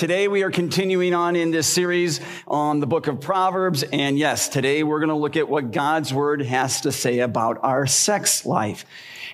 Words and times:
Today 0.00 0.28
we 0.28 0.42
are 0.44 0.50
continuing 0.50 1.12
on 1.12 1.36
in 1.36 1.50
this 1.50 1.66
series 1.66 2.20
on 2.48 2.80
the 2.80 2.86
book 2.86 3.06
of 3.06 3.20
Proverbs. 3.20 3.82
And 3.82 4.18
yes, 4.18 4.48
today 4.48 4.82
we're 4.82 4.98
going 4.98 5.10
to 5.10 5.14
look 5.14 5.36
at 5.36 5.46
what 5.46 5.72
God's 5.72 6.14
word 6.14 6.40
has 6.40 6.80
to 6.80 6.90
say 6.90 7.18
about 7.18 7.58
our 7.62 7.86
sex 7.86 8.46
life. 8.46 8.86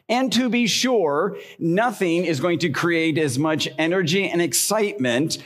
And 0.08 0.32
to 0.32 0.48
be 0.48 0.66
sure, 0.66 1.38
nothing 1.60 2.24
is 2.24 2.40
going 2.40 2.58
to 2.58 2.70
create 2.70 3.16
as 3.16 3.38
much 3.38 3.68
energy 3.78 4.28
and 4.28 4.42
excitement, 4.42 5.38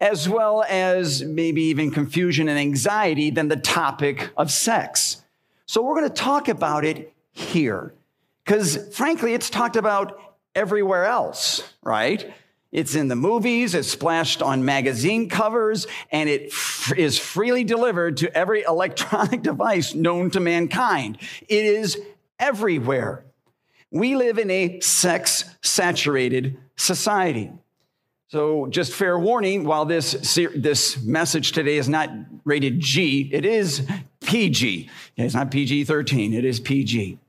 as 0.00 0.28
well 0.28 0.64
as 0.68 1.22
maybe 1.22 1.62
even 1.62 1.92
confusion 1.92 2.48
and 2.48 2.58
anxiety 2.58 3.30
than 3.30 3.46
the 3.46 3.56
topic 3.56 4.32
of 4.36 4.50
sex. 4.50 5.22
So 5.66 5.84
we're 5.84 5.94
going 5.94 6.10
to 6.10 6.20
talk 6.20 6.48
about 6.48 6.84
it 6.84 7.14
here. 7.30 7.94
Because 8.44 8.92
frankly, 8.92 9.34
it's 9.34 9.50
talked 9.50 9.76
about 9.76 10.20
everywhere 10.56 11.04
else, 11.04 11.62
right? 11.80 12.34
It's 12.74 12.96
in 12.96 13.06
the 13.06 13.14
movies, 13.14 13.72
it's 13.76 13.88
splashed 13.88 14.42
on 14.42 14.64
magazine 14.64 15.28
covers, 15.28 15.86
and 16.10 16.28
it 16.28 16.46
f- 16.46 16.92
is 16.96 17.16
freely 17.16 17.62
delivered 17.62 18.16
to 18.16 18.36
every 18.36 18.62
electronic 18.68 19.42
device 19.42 19.94
known 19.94 20.30
to 20.32 20.40
mankind. 20.40 21.18
It 21.48 21.64
is 21.64 21.96
everywhere. 22.40 23.24
We 23.92 24.16
live 24.16 24.38
in 24.38 24.50
a 24.50 24.80
sex 24.80 25.44
saturated 25.62 26.58
society. 26.74 27.52
So, 28.26 28.66
just 28.66 28.92
fair 28.92 29.16
warning 29.16 29.62
while 29.64 29.84
this, 29.84 30.34
this 30.56 31.00
message 31.04 31.52
today 31.52 31.76
is 31.76 31.88
not 31.88 32.10
rated 32.44 32.80
G, 32.80 33.30
it 33.32 33.44
is 33.44 33.86
PG. 34.24 34.90
It's 35.16 35.34
not 35.34 35.52
PG 35.52 35.84
13, 35.84 36.34
it 36.34 36.44
is 36.44 36.58
PG. 36.58 37.20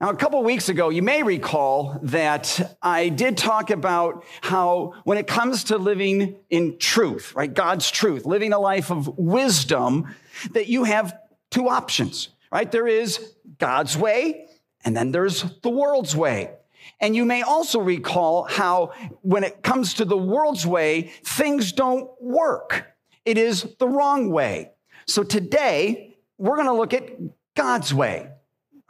Now, 0.00 0.08
a 0.08 0.16
couple 0.16 0.42
weeks 0.42 0.70
ago, 0.70 0.88
you 0.88 1.02
may 1.02 1.22
recall 1.22 1.98
that 2.04 2.78
I 2.80 3.10
did 3.10 3.36
talk 3.36 3.68
about 3.68 4.24
how 4.40 4.94
when 5.04 5.18
it 5.18 5.26
comes 5.26 5.64
to 5.64 5.76
living 5.76 6.36
in 6.48 6.78
truth, 6.78 7.34
right, 7.34 7.52
God's 7.52 7.90
truth, 7.90 8.24
living 8.24 8.54
a 8.54 8.58
life 8.58 8.90
of 8.90 9.18
wisdom, 9.18 10.14
that 10.52 10.68
you 10.68 10.84
have 10.84 11.18
two 11.50 11.68
options, 11.68 12.30
right? 12.50 12.72
There 12.72 12.88
is 12.88 13.34
God's 13.58 13.94
way, 13.98 14.46
and 14.86 14.96
then 14.96 15.12
there's 15.12 15.44
the 15.60 15.68
world's 15.68 16.16
way. 16.16 16.52
And 16.98 17.14
you 17.14 17.26
may 17.26 17.42
also 17.42 17.78
recall 17.78 18.44
how 18.44 18.94
when 19.20 19.44
it 19.44 19.62
comes 19.62 19.92
to 19.94 20.06
the 20.06 20.16
world's 20.16 20.66
way, 20.66 21.12
things 21.24 21.72
don't 21.72 22.08
work. 22.22 22.86
It 23.26 23.36
is 23.36 23.68
the 23.78 23.88
wrong 23.88 24.30
way. 24.30 24.70
So 25.06 25.24
today, 25.24 26.16
we're 26.38 26.56
going 26.56 26.68
to 26.68 26.72
look 26.72 26.94
at 26.94 27.10
God's 27.54 27.92
way. 27.92 28.30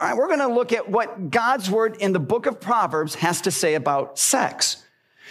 All 0.01 0.09
right, 0.09 0.17
we're 0.17 0.29
going 0.29 0.39
to 0.39 0.49
look 0.49 0.73
at 0.73 0.89
what 0.89 1.31
God's 1.31 1.71
word 1.71 1.99
in 1.99 2.15
the 2.15 2.19
book 2.19 2.47
of 2.47 2.59
Proverbs 2.59 3.17
has 3.17 3.43
to 3.43 3.51
say 3.51 3.75
about 3.75 4.19
sex. 4.19 4.83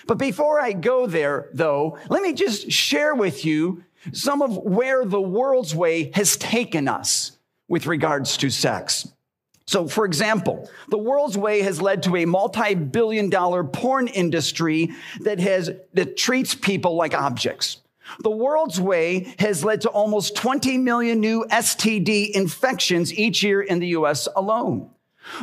But 0.05 0.19
before 0.19 0.61
I 0.61 0.73
go 0.73 1.07
there, 1.07 1.49
though, 1.53 1.97
let 2.07 2.21
me 2.21 2.33
just 2.33 2.71
share 2.71 3.15
with 3.15 3.45
you 3.45 3.83
some 4.13 4.43
of 4.43 4.55
where 4.57 5.05
the 5.05 5.19
world's 5.19 5.73
way 5.73 6.11
has 6.13 6.37
taken 6.37 6.87
us 6.87 7.31
with 7.67 7.87
regards 7.87 8.37
to 8.37 8.51
sex. 8.51 9.07
So, 9.65 9.87
for 9.87 10.05
example, 10.05 10.69
the 10.89 10.99
world's 10.99 11.37
way 11.37 11.61
has 11.61 11.81
led 11.81 12.03
to 12.03 12.17
a 12.17 12.25
multi-billion 12.25 13.31
dollar 13.31 13.63
porn 13.63 14.07
industry 14.07 14.91
that 15.21 15.39
has, 15.39 15.71
that 15.95 16.15
treats 16.15 16.53
people 16.53 16.95
like 16.95 17.15
objects. 17.15 17.77
The 18.19 18.29
world's 18.29 18.79
way 18.79 19.35
has 19.39 19.63
led 19.63 19.81
to 19.81 19.89
almost 19.89 20.35
20 20.35 20.77
million 20.77 21.19
new 21.19 21.45
STD 21.45 22.31
infections 22.31 23.13
each 23.13 23.43
year 23.43 23.61
in 23.61 23.79
the 23.79 23.87
US 23.89 24.27
alone. 24.35 24.89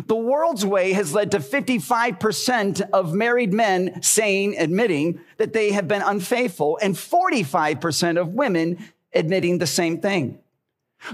The 0.06 0.16
world's 0.16 0.64
way 0.64 0.92
has 0.92 1.14
led 1.14 1.30
to 1.32 1.38
55% 1.38 2.90
of 2.92 3.14
married 3.14 3.52
men 3.52 4.02
saying, 4.02 4.56
admitting 4.58 5.20
that 5.36 5.52
they 5.52 5.72
have 5.72 5.86
been 5.86 6.02
unfaithful, 6.02 6.78
and 6.82 6.94
45% 6.94 8.20
of 8.20 8.28
women 8.28 8.78
admitting 9.14 9.58
the 9.58 9.66
same 9.66 10.00
thing. 10.00 10.38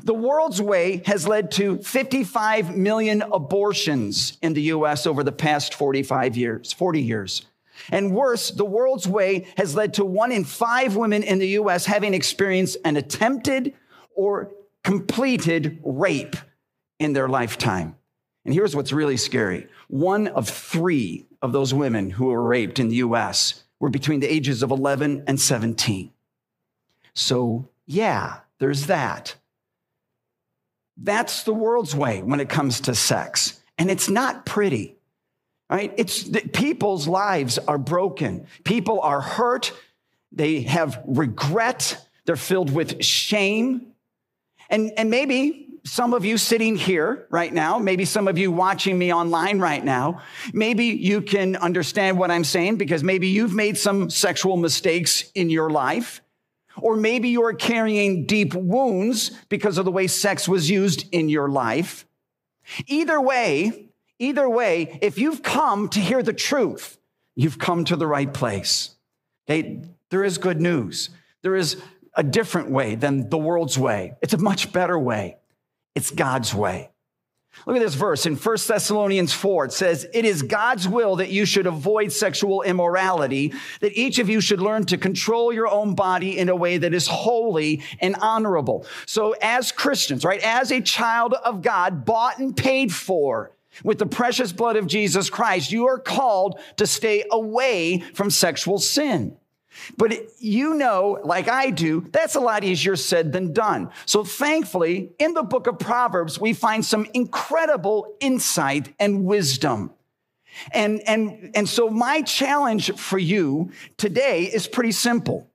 The 0.04 0.14
world's 0.14 0.62
way 0.62 1.02
has 1.06 1.26
led 1.26 1.50
to 1.52 1.78
55 1.78 2.76
million 2.76 3.22
abortions 3.22 4.38
in 4.40 4.54
the 4.54 4.62
US 4.62 5.06
over 5.06 5.22
the 5.22 5.32
past 5.32 5.74
45 5.74 6.36
years, 6.36 6.72
40 6.72 7.02
years. 7.02 7.42
And 7.90 8.14
worse, 8.14 8.50
the 8.50 8.64
world's 8.64 9.08
way 9.08 9.46
has 9.56 9.74
led 9.74 9.94
to 9.94 10.04
one 10.04 10.32
in 10.32 10.44
five 10.44 10.96
women 10.96 11.22
in 11.22 11.38
the 11.38 11.48
US 11.48 11.86
having 11.86 12.14
experienced 12.14 12.76
an 12.84 12.96
attempted 12.96 13.74
or 14.14 14.52
completed 14.84 15.80
rape 15.84 16.36
in 16.98 17.12
their 17.12 17.28
lifetime. 17.28 17.96
And 18.44 18.54
here's 18.54 18.74
what's 18.74 18.92
really 18.92 19.16
scary 19.16 19.68
one 19.88 20.28
of 20.28 20.48
three 20.48 21.26
of 21.42 21.52
those 21.52 21.74
women 21.74 22.10
who 22.10 22.26
were 22.26 22.42
raped 22.42 22.78
in 22.78 22.88
the 22.88 22.96
US 22.96 23.64
were 23.80 23.90
between 23.90 24.20
the 24.20 24.32
ages 24.32 24.62
of 24.62 24.70
11 24.70 25.24
and 25.26 25.40
17. 25.40 26.12
So, 27.14 27.68
yeah, 27.84 28.38
there's 28.58 28.86
that. 28.86 29.34
That's 30.96 31.42
the 31.42 31.52
world's 31.52 31.94
way 31.94 32.22
when 32.22 32.40
it 32.40 32.48
comes 32.48 32.80
to 32.82 32.94
sex. 32.94 33.60
And 33.76 33.90
it's 33.90 34.08
not 34.08 34.46
pretty 34.46 34.96
right? 35.72 35.94
It's 35.96 36.28
people's 36.52 37.08
lives 37.08 37.58
are 37.58 37.78
broken. 37.78 38.46
People 38.62 39.00
are 39.00 39.22
hurt. 39.22 39.72
They 40.30 40.60
have 40.62 41.02
regret. 41.06 41.96
They're 42.26 42.36
filled 42.36 42.70
with 42.70 43.02
shame. 43.02 43.92
And, 44.68 44.92
and 44.98 45.10
maybe 45.10 45.68
some 45.84 46.12
of 46.12 46.26
you 46.26 46.36
sitting 46.36 46.76
here 46.76 47.26
right 47.30 47.52
now, 47.52 47.78
maybe 47.78 48.04
some 48.04 48.28
of 48.28 48.36
you 48.36 48.52
watching 48.52 48.98
me 48.98 49.14
online 49.14 49.60
right 49.60 49.82
now, 49.82 50.20
maybe 50.52 50.84
you 50.84 51.22
can 51.22 51.56
understand 51.56 52.18
what 52.18 52.30
I'm 52.30 52.44
saying 52.44 52.76
because 52.76 53.02
maybe 53.02 53.28
you've 53.28 53.54
made 53.54 53.78
some 53.78 54.10
sexual 54.10 54.58
mistakes 54.58 55.30
in 55.34 55.48
your 55.48 55.70
life. 55.70 56.20
Or 56.76 56.96
maybe 56.96 57.30
you're 57.30 57.54
carrying 57.54 58.26
deep 58.26 58.54
wounds 58.54 59.30
because 59.48 59.78
of 59.78 59.86
the 59.86 59.90
way 59.90 60.06
sex 60.06 60.46
was 60.46 60.68
used 60.68 61.06
in 61.12 61.30
your 61.30 61.48
life. 61.48 62.06
Either 62.86 63.20
way, 63.20 63.91
Either 64.22 64.48
way, 64.48 65.00
if 65.02 65.18
you've 65.18 65.42
come 65.42 65.88
to 65.88 65.98
hear 65.98 66.22
the 66.22 66.32
truth, 66.32 66.96
you've 67.34 67.58
come 67.58 67.84
to 67.84 67.96
the 67.96 68.06
right 68.06 68.32
place. 68.32 68.94
Okay, 69.50 69.82
there 70.10 70.22
is 70.22 70.38
good 70.38 70.60
news. 70.60 71.10
There 71.42 71.56
is 71.56 71.82
a 72.14 72.22
different 72.22 72.70
way 72.70 72.94
than 72.94 73.30
the 73.30 73.38
world's 73.38 73.76
way. 73.76 74.14
It's 74.22 74.32
a 74.32 74.38
much 74.38 74.72
better 74.72 74.96
way. 74.96 75.38
It's 75.96 76.12
God's 76.12 76.54
way. 76.54 76.90
Look 77.66 77.76
at 77.76 77.82
this 77.82 77.96
verse 77.96 78.24
in 78.24 78.36
1 78.36 78.56
Thessalonians 78.64 79.32
4. 79.32 79.64
It 79.64 79.72
says, 79.72 80.06
It 80.14 80.24
is 80.24 80.42
God's 80.42 80.86
will 80.86 81.16
that 81.16 81.30
you 81.30 81.44
should 81.44 81.66
avoid 81.66 82.12
sexual 82.12 82.62
immorality, 82.62 83.52
that 83.80 83.98
each 83.98 84.20
of 84.20 84.28
you 84.28 84.40
should 84.40 84.60
learn 84.60 84.84
to 84.86 84.98
control 84.98 85.52
your 85.52 85.66
own 85.66 85.96
body 85.96 86.38
in 86.38 86.48
a 86.48 86.54
way 86.54 86.78
that 86.78 86.94
is 86.94 87.08
holy 87.08 87.82
and 88.00 88.14
honorable. 88.20 88.86
So, 89.04 89.34
as 89.42 89.72
Christians, 89.72 90.24
right, 90.24 90.40
as 90.44 90.70
a 90.70 90.80
child 90.80 91.34
of 91.34 91.60
God, 91.60 92.04
bought 92.04 92.38
and 92.38 92.56
paid 92.56 92.94
for, 92.94 93.50
with 93.84 93.98
the 93.98 94.06
precious 94.06 94.52
blood 94.52 94.76
of 94.76 94.86
Jesus 94.86 95.30
Christ, 95.30 95.72
you 95.72 95.86
are 95.86 95.98
called 95.98 96.58
to 96.76 96.86
stay 96.86 97.24
away 97.30 98.00
from 98.14 98.30
sexual 98.30 98.78
sin. 98.78 99.36
But 99.96 100.12
you 100.38 100.74
know, 100.74 101.18
like 101.24 101.48
I 101.48 101.70
do, 101.70 102.06
that's 102.12 102.34
a 102.34 102.40
lot 102.40 102.64
easier 102.64 102.96
said 102.96 103.32
than 103.32 103.52
done. 103.52 103.90
So 104.06 104.22
thankfully, 104.24 105.12
in 105.18 105.34
the 105.34 105.42
book 105.42 105.66
of 105.66 105.78
Proverbs, 105.78 106.38
we 106.38 106.52
find 106.52 106.84
some 106.84 107.06
incredible 107.14 108.14
insight 108.20 108.94
and 109.00 109.24
wisdom. 109.24 109.92
And, 110.72 111.00
and, 111.06 111.50
and 111.54 111.68
so 111.68 111.88
my 111.88 112.22
challenge 112.22 112.94
for 112.96 113.18
you 113.18 113.70
today 113.96 114.44
is 114.44 114.66
pretty 114.66 114.92
simple. 114.92 115.48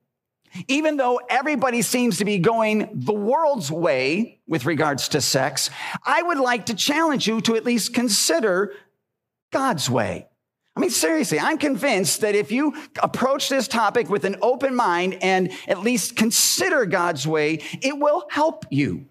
Even 0.68 0.98
though 0.98 1.20
everybody 1.30 1.82
seems 1.82 2.18
to 2.18 2.26
be 2.26 2.40
going 2.40 2.90
the 2.94 3.14
world's 3.14 3.72
way 3.72 4.40
with 4.48 4.66
regards 4.66 5.10
to 5.10 5.22
sex, 5.22 5.70
I 6.06 6.22
would 6.22 6.40
like 6.40 6.68
to 6.68 6.74
challenge 6.74 7.28
you 7.28 7.42
to 7.42 7.56
at 7.56 7.66
least 7.66 7.94
consider 7.94 8.74
God's 9.52 9.90
way. 9.90 10.28
I 10.76 10.80
mean, 10.80 10.92
seriously, 10.92 11.40
I'm 11.40 11.58
convinced 11.58 12.22
that 12.22 12.36
if 12.36 12.52
you 12.52 12.76
approach 13.02 13.50
this 13.50 13.68
topic 13.68 14.10
with 14.10 14.26
an 14.26 14.36
open 14.44 14.76
mind 14.76 15.18
and 15.24 15.52
at 15.68 15.82
least 15.82 16.16
consider 16.16 16.86
God's 16.86 17.26
way, 17.26 17.64
it 17.82 17.98
will 17.98 18.28
help 18.30 18.66
you 18.70 19.08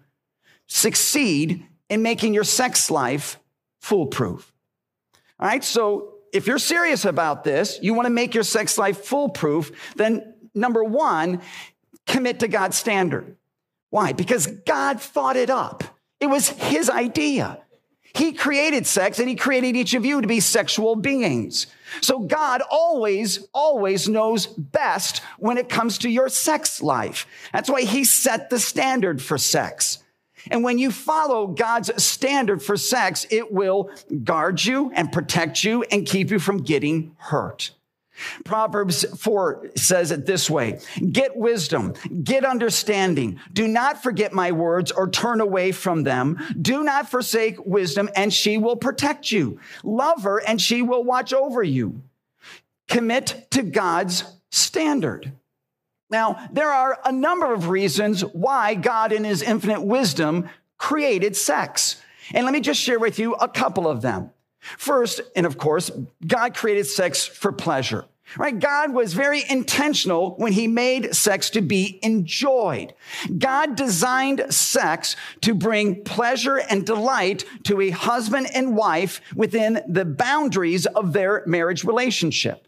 succeed 0.67 1.65
in 1.89 2.01
making 2.01 2.33
your 2.33 2.45
sex 2.45 2.89
life 2.89 3.37
foolproof. 3.81 4.53
All 5.39 5.47
right, 5.47 5.63
so 5.63 6.13
if 6.33 6.47
you're 6.47 6.57
serious 6.57 7.05
about 7.05 7.43
this, 7.43 7.79
you 7.81 7.93
want 7.93 8.05
to 8.05 8.11
make 8.11 8.33
your 8.33 8.43
sex 8.43 8.77
life 8.77 9.03
foolproof, 9.03 9.71
then 9.95 10.35
number 10.53 10.83
one, 10.83 11.41
commit 12.05 12.39
to 12.39 12.47
God's 12.47 12.77
standard. 12.77 13.35
Why? 13.89 14.13
Because 14.13 14.47
God 14.47 15.01
thought 15.01 15.35
it 15.35 15.49
up. 15.49 15.83
It 16.19 16.27
was 16.27 16.49
his 16.49 16.89
idea. 16.89 17.59
He 18.13 18.33
created 18.33 18.87
sex 18.87 19.19
and 19.19 19.29
he 19.29 19.35
created 19.35 19.75
each 19.75 19.93
of 19.93 20.03
you 20.03 20.21
to 20.21 20.27
be 20.27 20.39
sexual 20.39 20.95
beings. 20.95 21.67
So 22.01 22.19
God 22.19 22.63
always, 22.71 23.47
always 23.53 24.09
knows 24.09 24.47
best 24.47 25.19
when 25.37 25.57
it 25.57 25.69
comes 25.69 25.99
to 25.99 26.09
your 26.09 26.27
sex 26.27 26.81
life. 26.81 27.27
That's 27.53 27.69
why 27.69 27.83
he 27.83 28.03
set 28.03 28.49
the 28.49 28.59
standard 28.59 29.21
for 29.21 29.37
sex. 29.37 29.99
And 30.49 30.63
when 30.63 30.79
you 30.79 30.91
follow 30.91 31.47
God's 31.47 32.03
standard 32.03 32.63
for 32.63 32.75
sex, 32.75 33.27
it 33.29 33.51
will 33.51 33.91
guard 34.23 34.63
you 34.63 34.91
and 34.95 35.11
protect 35.11 35.63
you 35.63 35.83
and 35.83 36.05
keep 36.05 36.31
you 36.31 36.39
from 36.39 36.63
getting 36.63 37.15
hurt. 37.17 37.71
Proverbs 38.43 39.05
4 39.19 39.71
says 39.75 40.11
it 40.11 40.25
this 40.25 40.49
way 40.49 40.79
Get 41.11 41.35
wisdom, 41.35 41.93
get 42.23 42.45
understanding. 42.45 43.39
Do 43.53 43.67
not 43.67 44.01
forget 44.03 44.33
my 44.33 44.51
words 44.51 44.91
or 44.91 45.09
turn 45.09 45.41
away 45.41 45.71
from 45.71 46.03
them. 46.03 46.37
Do 46.59 46.83
not 46.83 47.09
forsake 47.09 47.65
wisdom, 47.65 48.09
and 48.15 48.33
she 48.33 48.57
will 48.57 48.75
protect 48.75 49.31
you. 49.31 49.59
Love 49.83 50.23
her, 50.23 50.39
and 50.39 50.61
she 50.61 50.81
will 50.81 51.03
watch 51.03 51.33
over 51.33 51.63
you. 51.63 52.01
Commit 52.87 53.47
to 53.51 53.63
God's 53.63 54.23
standard. 54.49 55.33
Now, 56.09 56.47
there 56.51 56.71
are 56.71 56.99
a 57.03 57.11
number 57.11 57.53
of 57.53 57.69
reasons 57.69 58.21
why 58.21 58.75
God, 58.75 59.11
in 59.11 59.23
his 59.23 59.41
infinite 59.41 59.81
wisdom, 59.81 60.49
created 60.77 61.35
sex. 61.35 62.01
And 62.33 62.45
let 62.45 62.53
me 62.53 62.61
just 62.61 62.79
share 62.79 62.99
with 62.99 63.19
you 63.19 63.33
a 63.35 63.47
couple 63.47 63.87
of 63.87 64.01
them. 64.01 64.31
First, 64.77 65.21
and 65.35 65.45
of 65.45 65.57
course, 65.57 65.91
God 66.25 66.55
created 66.55 66.85
sex 66.85 67.25
for 67.25 67.51
pleasure. 67.51 68.05
Right? 68.35 68.59
God 68.59 68.93
was 68.93 69.13
very 69.13 69.41
intentional 69.49 70.35
when 70.35 70.51
he 70.51 70.67
made 70.67 71.15
sex 71.15 71.49
to 71.51 71.61
be 71.61 71.97
enjoyed. 72.03 72.93
God 73.37 73.77
designed 73.77 74.53
sex 74.53 75.15
to 75.41 75.55
bring 75.55 76.03
pleasure 76.03 76.57
and 76.57 76.85
delight 76.85 77.45
to 77.63 77.79
a 77.79 77.89
husband 77.91 78.47
and 78.53 78.75
wife 78.75 79.21
within 79.33 79.81
the 79.87 80.03
boundaries 80.03 80.85
of 80.87 81.13
their 81.13 81.43
marriage 81.45 81.85
relationship. 81.85 82.67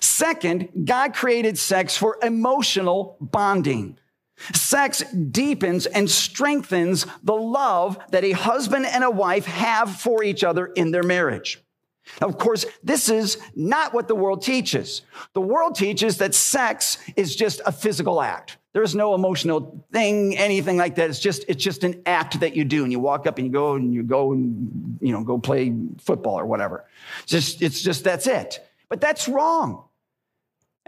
Second, 0.00 0.68
God 0.84 1.14
created 1.14 1.58
sex 1.58 1.96
for 1.96 2.18
emotional 2.22 3.16
bonding. 3.20 3.98
Sex 4.54 5.02
deepens 5.12 5.86
and 5.86 6.10
strengthens 6.10 7.06
the 7.22 7.34
love 7.34 7.98
that 8.10 8.24
a 8.24 8.32
husband 8.32 8.86
and 8.86 9.04
a 9.04 9.10
wife 9.10 9.46
have 9.46 9.96
for 9.96 10.22
each 10.22 10.44
other 10.44 10.66
in 10.66 10.90
their 10.90 11.02
marriage. 11.02 11.62
Of 12.20 12.38
course, 12.38 12.66
this 12.82 13.08
is 13.08 13.38
not 13.54 13.94
what 13.94 14.08
the 14.08 14.16
world 14.16 14.42
teaches. 14.42 15.02
The 15.32 15.40
world 15.40 15.76
teaches 15.76 16.18
that 16.18 16.34
sex 16.34 16.98
is 17.16 17.36
just 17.36 17.60
a 17.64 17.72
physical 17.72 18.20
act. 18.20 18.56
There's 18.72 18.94
no 18.94 19.14
emotional 19.14 19.84
thing, 19.92 20.36
anything 20.36 20.76
like 20.76 20.94
that. 20.96 21.10
It's 21.10 21.18
just, 21.18 21.44
it's 21.48 21.62
just 21.62 21.82
an 21.82 22.02
act 22.06 22.40
that 22.40 22.56
you 22.56 22.64
do. 22.64 22.84
And 22.84 22.92
you 22.92 23.00
walk 23.00 23.26
up 23.26 23.38
and 23.38 23.46
you 23.46 23.52
go 23.52 23.74
and 23.74 23.92
you 23.92 24.02
go 24.02 24.32
and, 24.32 24.98
you 25.00 25.12
know, 25.12 25.22
go 25.24 25.38
play 25.38 25.72
football 25.98 26.38
or 26.38 26.46
whatever. 26.46 26.84
It's 27.22 27.32
just, 27.32 27.62
it's 27.62 27.82
just, 27.82 28.04
that's 28.04 28.26
it. 28.26 28.64
But 28.88 29.00
that's 29.00 29.28
wrong. 29.28 29.84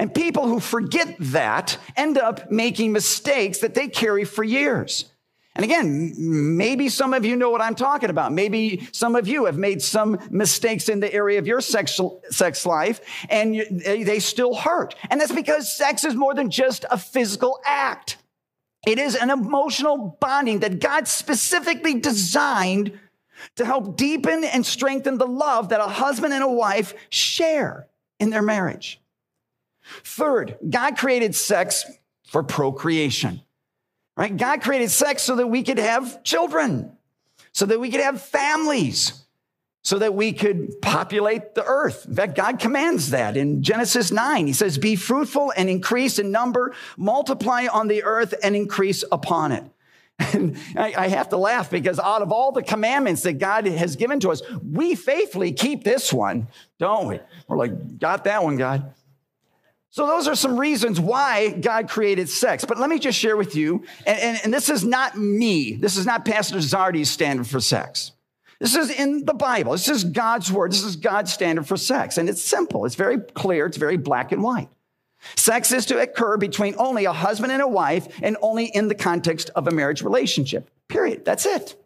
And 0.02 0.12
people 0.12 0.48
who 0.48 0.58
forget 0.58 1.14
that 1.20 1.78
end 1.96 2.18
up 2.18 2.50
making 2.50 2.90
mistakes 2.90 3.58
that 3.58 3.74
they 3.74 3.86
carry 3.86 4.24
for 4.24 4.42
years. 4.42 5.04
And 5.54 5.64
again, 5.64 6.12
maybe 6.18 6.88
some 6.88 7.14
of 7.14 7.24
you 7.24 7.36
know 7.36 7.50
what 7.50 7.60
I'm 7.60 7.76
talking 7.76 8.10
about. 8.10 8.32
Maybe 8.32 8.88
some 8.90 9.14
of 9.14 9.28
you 9.28 9.44
have 9.44 9.56
made 9.56 9.80
some 9.80 10.18
mistakes 10.28 10.88
in 10.88 10.98
the 10.98 11.14
area 11.14 11.38
of 11.38 11.46
your 11.46 11.60
sexual, 11.60 12.20
sex 12.30 12.66
life 12.66 13.00
and 13.30 13.54
you, 13.54 13.64
they 14.04 14.18
still 14.18 14.56
hurt. 14.56 14.96
And 15.08 15.20
that's 15.20 15.30
because 15.30 15.72
sex 15.72 16.04
is 16.04 16.16
more 16.16 16.34
than 16.34 16.50
just 16.50 16.84
a 16.90 16.98
physical 16.98 17.60
act. 17.64 18.16
It 18.84 18.98
is 18.98 19.14
an 19.14 19.30
emotional 19.30 20.18
bonding 20.20 20.58
that 20.60 20.80
God 20.80 21.06
specifically 21.06 22.00
designed 22.00 22.98
to 23.54 23.64
help 23.64 23.96
deepen 23.96 24.42
and 24.42 24.66
strengthen 24.66 25.18
the 25.18 25.28
love 25.28 25.68
that 25.68 25.78
a 25.78 25.84
husband 25.84 26.34
and 26.34 26.42
a 26.42 26.48
wife 26.48 26.92
share 27.08 27.86
in 28.18 28.30
their 28.30 28.42
marriage. 28.42 28.98
Third, 30.04 30.56
God 30.68 30.96
created 30.96 31.34
sex 31.34 31.84
for 32.26 32.42
procreation. 32.42 33.42
Right? 34.16 34.36
God 34.36 34.62
created 34.62 34.90
sex 34.90 35.22
so 35.22 35.36
that 35.36 35.46
we 35.46 35.62
could 35.62 35.78
have 35.78 36.22
children, 36.22 36.96
so 37.52 37.66
that 37.66 37.80
we 37.80 37.90
could 37.90 38.00
have 38.00 38.20
families, 38.20 39.24
so 39.82 39.98
that 39.98 40.14
we 40.14 40.32
could 40.32 40.80
populate 40.80 41.54
the 41.54 41.64
earth. 41.64 42.06
In 42.06 42.14
fact, 42.14 42.36
God 42.36 42.58
commands 42.58 43.10
that 43.10 43.36
in 43.36 43.62
Genesis 43.62 44.12
9. 44.12 44.46
He 44.46 44.52
says, 44.52 44.78
Be 44.78 44.96
fruitful 44.96 45.52
and 45.56 45.68
increase 45.68 46.18
in 46.18 46.30
number, 46.30 46.74
multiply 46.96 47.66
on 47.72 47.88
the 47.88 48.04
earth 48.04 48.34
and 48.42 48.54
increase 48.54 49.04
upon 49.10 49.52
it. 49.52 49.64
And 50.34 50.56
I, 50.76 51.08
have 51.08 51.30
to 51.30 51.36
laugh 51.36 51.68
because 51.68 51.98
out 51.98 52.22
of 52.22 52.30
all 52.30 52.52
the 52.52 52.62
commandments 52.62 53.22
that 53.22 53.34
God 53.34 53.66
has 53.66 53.96
given 53.96 54.20
to 54.20 54.30
us, 54.30 54.40
we 54.62 54.94
faithfully 54.94 55.52
keep 55.52 55.82
this 55.82 56.12
one, 56.12 56.46
don't 56.78 57.08
we? 57.08 57.18
We're 57.48 57.56
like, 57.56 57.98
got 57.98 58.24
that 58.24 58.44
one, 58.44 58.56
God. 58.56 58.94
So 59.92 60.06
those 60.06 60.26
are 60.26 60.34
some 60.34 60.58
reasons 60.58 60.98
why 60.98 61.50
God 61.50 61.86
created 61.86 62.30
sex. 62.30 62.64
But 62.64 62.78
let 62.78 62.88
me 62.88 62.98
just 62.98 63.18
share 63.18 63.36
with 63.36 63.54
you, 63.54 63.84
and, 64.06 64.18
and, 64.18 64.40
and, 64.44 64.54
this 64.54 64.70
is 64.70 64.82
not 64.82 65.18
me. 65.18 65.74
This 65.74 65.98
is 65.98 66.06
not 66.06 66.24
Pastor 66.24 66.56
Zardi's 66.56 67.10
standard 67.10 67.46
for 67.46 67.60
sex. 67.60 68.12
This 68.58 68.74
is 68.74 68.88
in 68.88 69.26
the 69.26 69.34
Bible. 69.34 69.72
This 69.72 69.90
is 69.90 70.04
God's 70.04 70.50
word. 70.50 70.72
This 70.72 70.82
is 70.82 70.96
God's 70.96 71.30
standard 71.30 71.66
for 71.66 71.76
sex. 71.76 72.16
And 72.16 72.30
it's 72.30 72.40
simple. 72.40 72.86
It's 72.86 72.94
very 72.94 73.18
clear. 73.18 73.66
It's 73.66 73.76
very 73.76 73.98
black 73.98 74.32
and 74.32 74.42
white. 74.42 74.70
Sex 75.36 75.72
is 75.72 75.84
to 75.86 76.00
occur 76.00 76.38
between 76.38 76.74
only 76.78 77.04
a 77.04 77.12
husband 77.12 77.52
and 77.52 77.60
a 77.60 77.68
wife 77.68 78.08
and 78.22 78.38
only 78.40 78.64
in 78.64 78.88
the 78.88 78.94
context 78.94 79.50
of 79.54 79.68
a 79.68 79.70
marriage 79.70 80.00
relationship. 80.00 80.70
Period. 80.88 81.26
That's 81.26 81.44
it. 81.44 81.76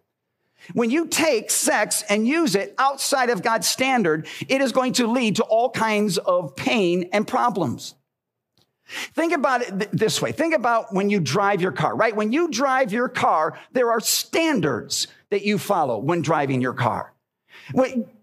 When 0.75 0.91
you 0.91 1.07
take 1.07 1.51
sex 1.51 2.05
and 2.09 2.27
use 2.27 2.55
it 2.55 2.75
outside 2.79 3.31
of 3.31 3.43
God's 3.43 3.67
standard, 3.67 4.29
it 4.49 4.61
is 4.61 4.71
going 4.71 4.95
to 4.95 5.09
lead 5.09 5.37
to 5.37 5.45
all 5.45 5.71
kinds 5.71 6.19
of 6.19 6.55
pain 6.55 7.09
and 7.13 7.27
problems. 7.27 7.96
Think 8.89 9.33
about 9.33 9.63
it 9.63 9.91
this 9.93 10.23
way. 10.23 10.33
Think 10.33 10.55
about 10.55 10.95
when 10.95 11.11
you 11.11 11.19
drive 11.19 11.61
your 11.61 11.73
car, 11.73 11.97
right? 11.97 12.15
When 12.15 12.33
you 12.33 12.49
drive 12.49 12.93
your 12.93 13.09
car, 13.09 13.59
there 13.73 13.91
are 13.91 14.01
standards 14.01 15.09
that 15.31 15.43
you 15.43 15.59
follow 15.59 15.99
when 15.99 16.23
driving 16.23 16.61
your 16.61 16.75
car. 16.75 17.13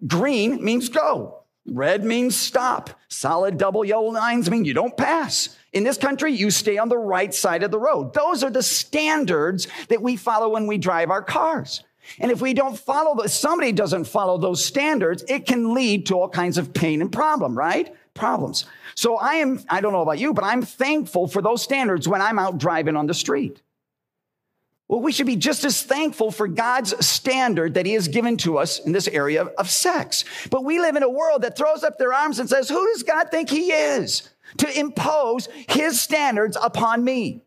Green 0.08 0.64
means 0.64 0.90
go. 0.90 1.40
Red 1.66 2.04
means 2.04 2.36
stop. 2.36 2.90
Solid 3.08 3.58
double 3.58 3.86
yellow 3.86 4.10
lines 4.10 4.50
mean 4.50 4.66
you 4.66 4.74
don't 4.74 4.96
pass. 4.98 5.58
In 5.72 5.84
this 5.84 5.98
country, 5.98 6.34
you 6.34 6.52
stay 6.52 6.78
on 6.78 6.90
the 6.90 6.98
right 6.98 7.34
side 7.34 7.64
of 7.64 7.72
the 7.72 7.80
road. 7.80 8.14
Those 8.14 8.44
are 8.44 8.50
the 8.50 8.64
standards 8.64 9.68
that 9.88 10.02
we 10.02 10.16
follow 10.16 10.50
when 10.50 10.68
we 10.68 10.78
drive 10.78 11.10
our 11.10 11.24
cars. 11.24 11.84
And 12.20 12.32
if 12.32 12.42
we 12.42 12.54
don't 12.54 12.78
follow, 12.78 13.22
if 13.22 13.32
somebody 13.32 13.72
doesn't 13.72 14.06
follow 14.06 14.38
those 14.38 14.64
standards, 14.64 15.24
it 15.30 15.46
can 15.46 15.74
lead 15.74 16.08
to 16.08 16.16
all 16.16 16.28
kinds 16.28 16.58
of 16.58 16.74
pain 16.74 17.02
and 17.02 17.12
problem, 17.12 17.58
right? 17.58 17.96
Problems. 18.14 18.66
So 18.96 19.18
I 19.18 19.36
am, 19.36 19.64
I 19.70 19.82
don't 19.82 19.94
know 19.94 20.02
about 20.02 20.20
you, 20.20 20.34
but 20.34 20.44
I'm 20.44 20.62
thankful 20.62 21.28
for 21.28 21.42
those 21.42 21.64
standards 21.64 22.08
when 22.08 22.22
I'm 22.22 22.38
out 22.38 22.58
driving 22.58 22.96
on 22.96 23.08
the 23.08 23.14
street. 23.14 23.62
Well, 24.88 25.02
we 25.02 25.12
should 25.12 25.26
be 25.26 25.38
just 25.38 25.64
as 25.64 25.82
thankful 25.82 26.30
for 26.30 26.48
God's 26.48 27.04
standard 27.04 27.74
that 27.74 27.86
He 27.88 27.94
has 27.94 28.08
given 28.08 28.38
to 28.38 28.60
us 28.60 28.80
in 28.80 28.92
this 28.92 29.08
area 29.08 29.46
of 29.46 29.70
sex. 29.70 30.26
But 30.52 30.64
we 30.64 30.80
live 30.80 30.96
in 30.96 31.02
a 31.04 31.10
world 31.10 31.42
that 31.42 31.58
throws 31.58 31.84
up 31.84 31.98
their 31.98 32.14
arms 32.14 32.38
and 32.38 32.48
says, 32.48 32.70
Who 32.70 32.86
does 32.94 33.02
God 33.02 33.30
think 33.32 33.50
He 33.50 33.72
is 33.72 34.30
to 34.58 34.80
impose 34.80 35.48
His 35.68 36.00
standards 36.00 36.58
upon 36.62 37.04
me? 37.04 37.44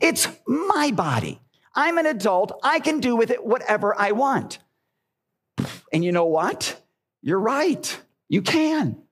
It's 0.00 0.26
my 0.46 0.90
body. 0.92 1.40
I'm 1.74 1.98
an 1.98 2.06
adult. 2.06 2.58
I 2.64 2.80
can 2.80 2.98
do 2.98 3.14
with 3.14 3.30
it 3.30 3.44
whatever 3.44 3.94
I 3.96 4.12
want. 4.12 4.58
And 5.92 6.04
you 6.04 6.10
know 6.10 6.26
what? 6.26 6.80
You're 7.22 7.38
right. 7.38 8.00
You 8.28 8.42
can. 8.42 9.02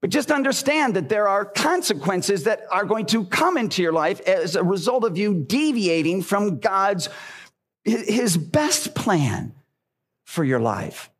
But 0.00 0.10
just 0.10 0.30
understand 0.30 0.96
that 0.96 1.08
there 1.08 1.28
are 1.28 1.44
consequences 1.44 2.44
that 2.44 2.62
are 2.70 2.86
going 2.86 3.06
to 3.06 3.24
come 3.26 3.58
into 3.58 3.82
your 3.82 3.92
life 3.92 4.20
as 4.20 4.56
a 4.56 4.64
result 4.64 5.04
of 5.04 5.18
you 5.18 5.34
deviating 5.34 6.22
from 6.22 6.58
God's, 6.58 7.08
his 7.84 8.36
best 8.36 8.94
plan 8.94 9.54
for 10.24 10.42
your 10.42 10.60
life. 10.60 11.10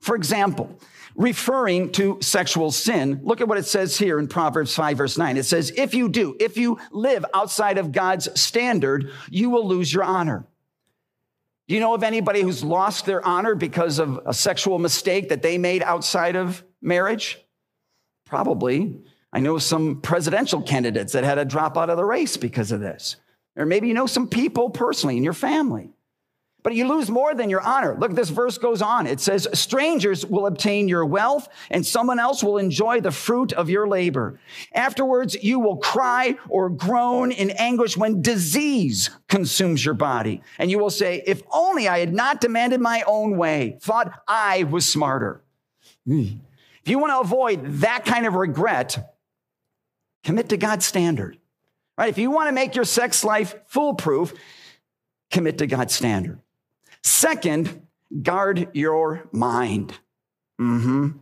For 0.00 0.16
example, 0.16 0.78
referring 1.16 1.92
to 1.92 2.18
sexual 2.20 2.70
sin, 2.70 3.20
look 3.22 3.40
at 3.40 3.48
what 3.48 3.56
it 3.56 3.64
says 3.64 3.96
here 3.96 4.18
in 4.18 4.28
Proverbs 4.28 4.74
5, 4.74 4.98
verse 4.98 5.16
9. 5.16 5.38
It 5.38 5.44
says, 5.44 5.72
If 5.74 5.94
you 5.94 6.10
do, 6.10 6.36
if 6.38 6.58
you 6.58 6.78
live 6.92 7.24
outside 7.32 7.78
of 7.78 7.92
God's 7.92 8.28
standard, 8.38 9.10
you 9.30 9.48
will 9.48 9.66
lose 9.66 9.90
your 9.90 10.04
honor. 10.04 10.44
Do 11.68 11.74
you 11.74 11.80
know 11.80 11.94
of 11.94 12.02
anybody 12.02 12.42
who's 12.42 12.62
lost 12.62 13.06
their 13.06 13.24
honor 13.24 13.54
because 13.54 13.98
of 13.98 14.20
a 14.26 14.34
sexual 14.34 14.78
mistake 14.78 15.30
that 15.30 15.40
they 15.40 15.56
made 15.56 15.82
outside 15.82 16.36
of 16.36 16.62
marriage? 16.82 17.38
Probably. 18.26 19.00
I 19.32 19.40
know 19.40 19.58
some 19.58 20.00
presidential 20.00 20.62
candidates 20.62 21.12
that 21.12 21.24
had 21.24 21.36
to 21.36 21.44
drop 21.44 21.76
out 21.76 21.90
of 21.90 21.96
the 21.96 22.04
race 22.04 22.36
because 22.36 22.72
of 22.72 22.80
this. 22.80 23.16
Or 23.56 23.66
maybe 23.66 23.88
you 23.88 23.94
know 23.94 24.06
some 24.06 24.28
people 24.28 24.70
personally 24.70 25.16
in 25.16 25.24
your 25.24 25.32
family. 25.32 25.90
But 26.64 26.74
you 26.74 26.88
lose 26.88 27.10
more 27.10 27.34
than 27.34 27.50
your 27.50 27.60
honor. 27.60 27.94
Look, 27.96 28.14
this 28.14 28.30
verse 28.30 28.56
goes 28.56 28.80
on. 28.80 29.06
It 29.06 29.20
says, 29.20 29.46
Strangers 29.52 30.24
will 30.24 30.46
obtain 30.46 30.88
your 30.88 31.04
wealth, 31.04 31.46
and 31.70 31.84
someone 31.84 32.18
else 32.18 32.42
will 32.42 32.56
enjoy 32.56 33.02
the 33.02 33.10
fruit 33.10 33.52
of 33.52 33.68
your 33.68 33.86
labor. 33.86 34.40
Afterwards, 34.72 35.36
you 35.42 35.60
will 35.60 35.76
cry 35.76 36.36
or 36.48 36.70
groan 36.70 37.32
in 37.32 37.50
anguish 37.50 37.98
when 37.98 38.22
disease 38.22 39.10
consumes 39.28 39.84
your 39.84 39.92
body. 39.92 40.40
And 40.58 40.70
you 40.70 40.78
will 40.78 40.88
say, 40.88 41.22
If 41.26 41.42
only 41.52 41.86
I 41.86 41.98
had 41.98 42.14
not 42.14 42.40
demanded 42.40 42.80
my 42.80 43.04
own 43.06 43.36
way, 43.36 43.76
thought 43.82 44.22
I 44.26 44.64
was 44.64 44.86
smarter. 44.86 45.42
Hmm. 46.06 46.38
If 46.84 46.90
you 46.90 46.98
want 46.98 47.12
to 47.12 47.20
avoid 47.20 47.64
that 47.80 48.04
kind 48.04 48.26
of 48.26 48.34
regret, 48.34 49.16
commit 50.22 50.50
to 50.50 50.58
God's 50.58 50.84
standard. 50.84 51.38
Right? 51.96 52.10
If 52.10 52.18
you 52.18 52.30
want 52.30 52.48
to 52.48 52.52
make 52.52 52.74
your 52.74 52.84
sex 52.84 53.24
life 53.24 53.54
foolproof, 53.66 54.34
commit 55.30 55.56
to 55.58 55.66
God's 55.66 55.94
standard. 55.94 56.40
Second, 57.02 57.86
guard 58.22 58.68
your 58.74 59.26
mind. 59.32 59.94
Mm-hmm. 60.60 61.18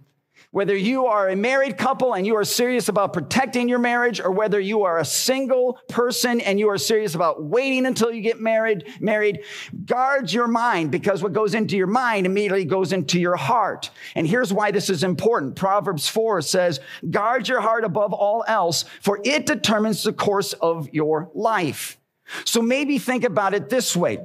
Whether 0.53 0.77
you 0.77 1.07
are 1.07 1.29
a 1.29 1.37
married 1.37 1.77
couple 1.77 2.15
and 2.15 2.27
you 2.27 2.37
are 2.37 2.45
serious 2.45 2.89
about 2.89 3.13
protecting 3.13 3.69
your 3.69 3.79
marriage, 3.79 4.21
or 4.21 4.31
whether 4.31 4.61
you 4.61 4.83
are 4.83 4.99
a 4.99 5.05
single 5.05 5.81
person 5.89 6.41
and 6.41 6.61
you 6.61 6.69
are 6.71 6.79
serious 6.79 7.15
about 7.15 7.43
waiting 7.43 7.87
until 7.87 8.13
you 8.13 8.21
get 8.21 8.41
married, 8.41 8.85
married, 9.01 9.41
guard 9.87 10.31
your 10.33 10.47
mind 10.47 10.91
because 10.91 11.23
what 11.23 11.33
goes 11.33 11.55
into 11.55 11.77
your 11.77 11.87
mind 11.87 12.27
immediately 12.27 12.65
goes 12.65 12.93
into 12.93 13.19
your 13.19 13.37
heart. 13.37 13.91
And 14.15 14.27
here's 14.27 14.53
why 14.53 14.71
this 14.71 14.91
is 14.91 15.03
important. 15.03 15.57
Proverbs 15.57 16.07
4 16.07 16.43
says, 16.43 16.81
guard 17.11 17.49
your 17.49 17.61
heart 17.61 17.85
above 17.85 18.13
all 18.13 18.45
else, 18.47 18.85
for 19.01 19.21
it 19.25 19.47
determines 19.47 20.03
the 20.03 20.13
course 20.13 20.53
of 20.53 20.89
your 20.93 21.31
life. 21.35 21.99
So 22.45 22.61
maybe 22.61 22.99
think 22.99 23.25
about 23.25 23.55
it 23.55 23.69
this 23.69 23.97
way. 23.97 24.19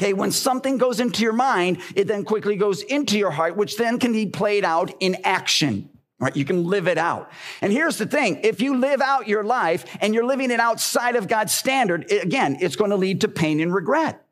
Okay, 0.00 0.14
when 0.14 0.30
something 0.30 0.78
goes 0.78 0.98
into 0.98 1.22
your 1.22 1.34
mind, 1.34 1.76
it 1.94 2.06
then 2.06 2.24
quickly 2.24 2.56
goes 2.56 2.80
into 2.80 3.18
your 3.18 3.30
heart, 3.30 3.54
which 3.54 3.76
then 3.76 3.98
can 3.98 4.12
be 4.12 4.24
played 4.24 4.64
out 4.64 4.90
in 4.98 5.18
action. 5.24 5.90
Right? 6.18 6.34
You 6.34 6.46
can 6.46 6.64
live 6.64 6.88
it 6.88 6.96
out. 6.96 7.30
And 7.60 7.70
here's 7.70 7.98
the 7.98 8.06
thing. 8.06 8.40
If 8.42 8.62
you 8.62 8.78
live 8.78 9.02
out 9.02 9.28
your 9.28 9.44
life 9.44 9.84
and 10.00 10.14
you're 10.14 10.24
living 10.24 10.50
it 10.50 10.58
outside 10.58 11.16
of 11.16 11.28
God's 11.28 11.52
standard, 11.52 12.10
it, 12.10 12.24
again, 12.24 12.56
it's 12.62 12.76
going 12.76 12.92
to 12.92 12.96
lead 12.96 13.20
to 13.20 13.28
pain 13.28 13.60
and 13.60 13.74
regret. 13.74 14.24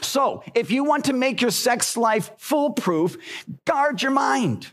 So 0.00 0.44
if 0.54 0.70
you 0.70 0.84
want 0.84 1.06
to 1.06 1.12
make 1.12 1.40
your 1.40 1.50
sex 1.50 1.96
life 1.96 2.30
foolproof, 2.36 3.16
guard 3.64 4.00
your 4.00 4.12
mind. 4.12 4.68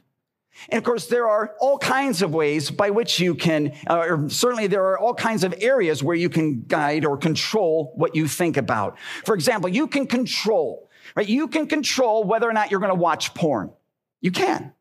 And 0.70 0.78
of 0.78 0.84
course, 0.84 1.08
there 1.08 1.28
are 1.28 1.56
all 1.60 1.78
kinds 1.78 2.22
of 2.22 2.34
ways 2.34 2.70
by 2.70 2.90
which 2.90 3.20
you 3.20 3.36
can, 3.36 3.74
uh, 3.90 3.98
or 3.98 4.30
certainly 4.30 4.68
there 4.68 4.86
are 4.86 5.00
all 5.00 5.14
kinds 5.14 5.44
of 5.44 5.54
areas 5.60 6.04
where 6.04 6.16
you 6.16 6.30
can 6.30 6.64
guide 6.64 7.06
or 7.06 7.18
control 7.18 7.94
what 7.96 8.16
you 8.16 8.28
think 8.28 8.58
about. 8.58 8.98
For 9.26 9.34
example, 9.34 9.70
you 9.70 9.88
can 9.88 10.08
control, 10.08 10.90
right? 11.16 11.28
You 11.28 11.48
can 11.48 11.68
control 11.68 12.24
whether 12.24 12.50
or 12.50 12.54
not 12.54 12.70
you're 12.70 12.80
going 12.80 12.92
to 12.92 12.96
watch 12.96 13.34
porn. 13.34 13.72
You 14.20 14.32
can. 14.32 14.74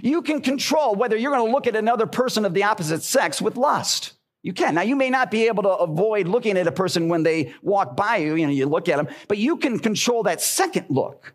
You 0.00 0.22
can 0.22 0.40
control 0.40 0.94
whether 0.94 1.16
you're 1.16 1.32
going 1.32 1.46
to 1.46 1.52
look 1.52 1.66
at 1.66 1.74
another 1.74 2.06
person 2.06 2.44
of 2.44 2.54
the 2.54 2.64
opposite 2.64 3.02
sex 3.02 3.42
with 3.42 3.56
lust. 3.56 4.12
You 4.42 4.52
can. 4.52 4.76
Now, 4.76 4.82
you 4.82 4.94
may 4.94 5.10
not 5.10 5.30
be 5.30 5.48
able 5.48 5.64
to 5.64 5.70
avoid 5.70 6.28
looking 6.28 6.56
at 6.56 6.66
a 6.66 6.72
person 6.72 7.08
when 7.08 7.24
they 7.24 7.54
walk 7.60 7.96
by 7.96 8.18
you, 8.18 8.36
you 8.36 8.46
know, 8.46 8.52
you 8.52 8.66
look 8.66 8.88
at 8.88 8.96
them, 8.96 9.08
but 9.26 9.38
you 9.38 9.56
can 9.56 9.78
control 9.78 10.22
that 10.24 10.40
second 10.40 10.86
look, 10.90 11.34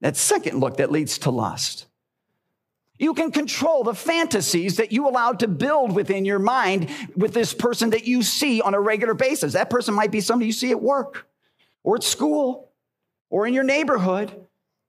that 0.00 0.16
second 0.16 0.60
look 0.60 0.76
that 0.76 0.92
leads 0.92 1.18
to 1.18 1.30
lust. 1.30 1.86
You 2.98 3.14
can 3.14 3.32
control 3.32 3.82
the 3.82 3.94
fantasies 3.94 4.76
that 4.76 4.92
you 4.92 5.08
allow 5.08 5.32
to 5.32 5.48
build 5.48 5.94
within 5.94 6.24
your 6.24 6.38
mind 6.38 6.88
with 7.16 7.34
this 7.34 7.52
person 7.52 7.90
that 7.90 8.06
you 8.06 8.22
see 8.22 8.60
on 8.60 8.74
a 8.74 8.80
regular 8.80 9.14
basis. 9.14 9.54
That 9.54 9.70
person 9.70 9.94
might 9.94 10.12
be 10.12 10.20
somebody 10.20 10.46
you 10.46 10.52
see 10.52 10.70
at 10.70 10.80
work 10.80 11.26
or 11.82 11.96
at 11.96 12.04
school 12.04 12.70
or 13.30 13.46
in 13.46 13.54
your 13.54 13.64
neighborhood, 13.64 14.46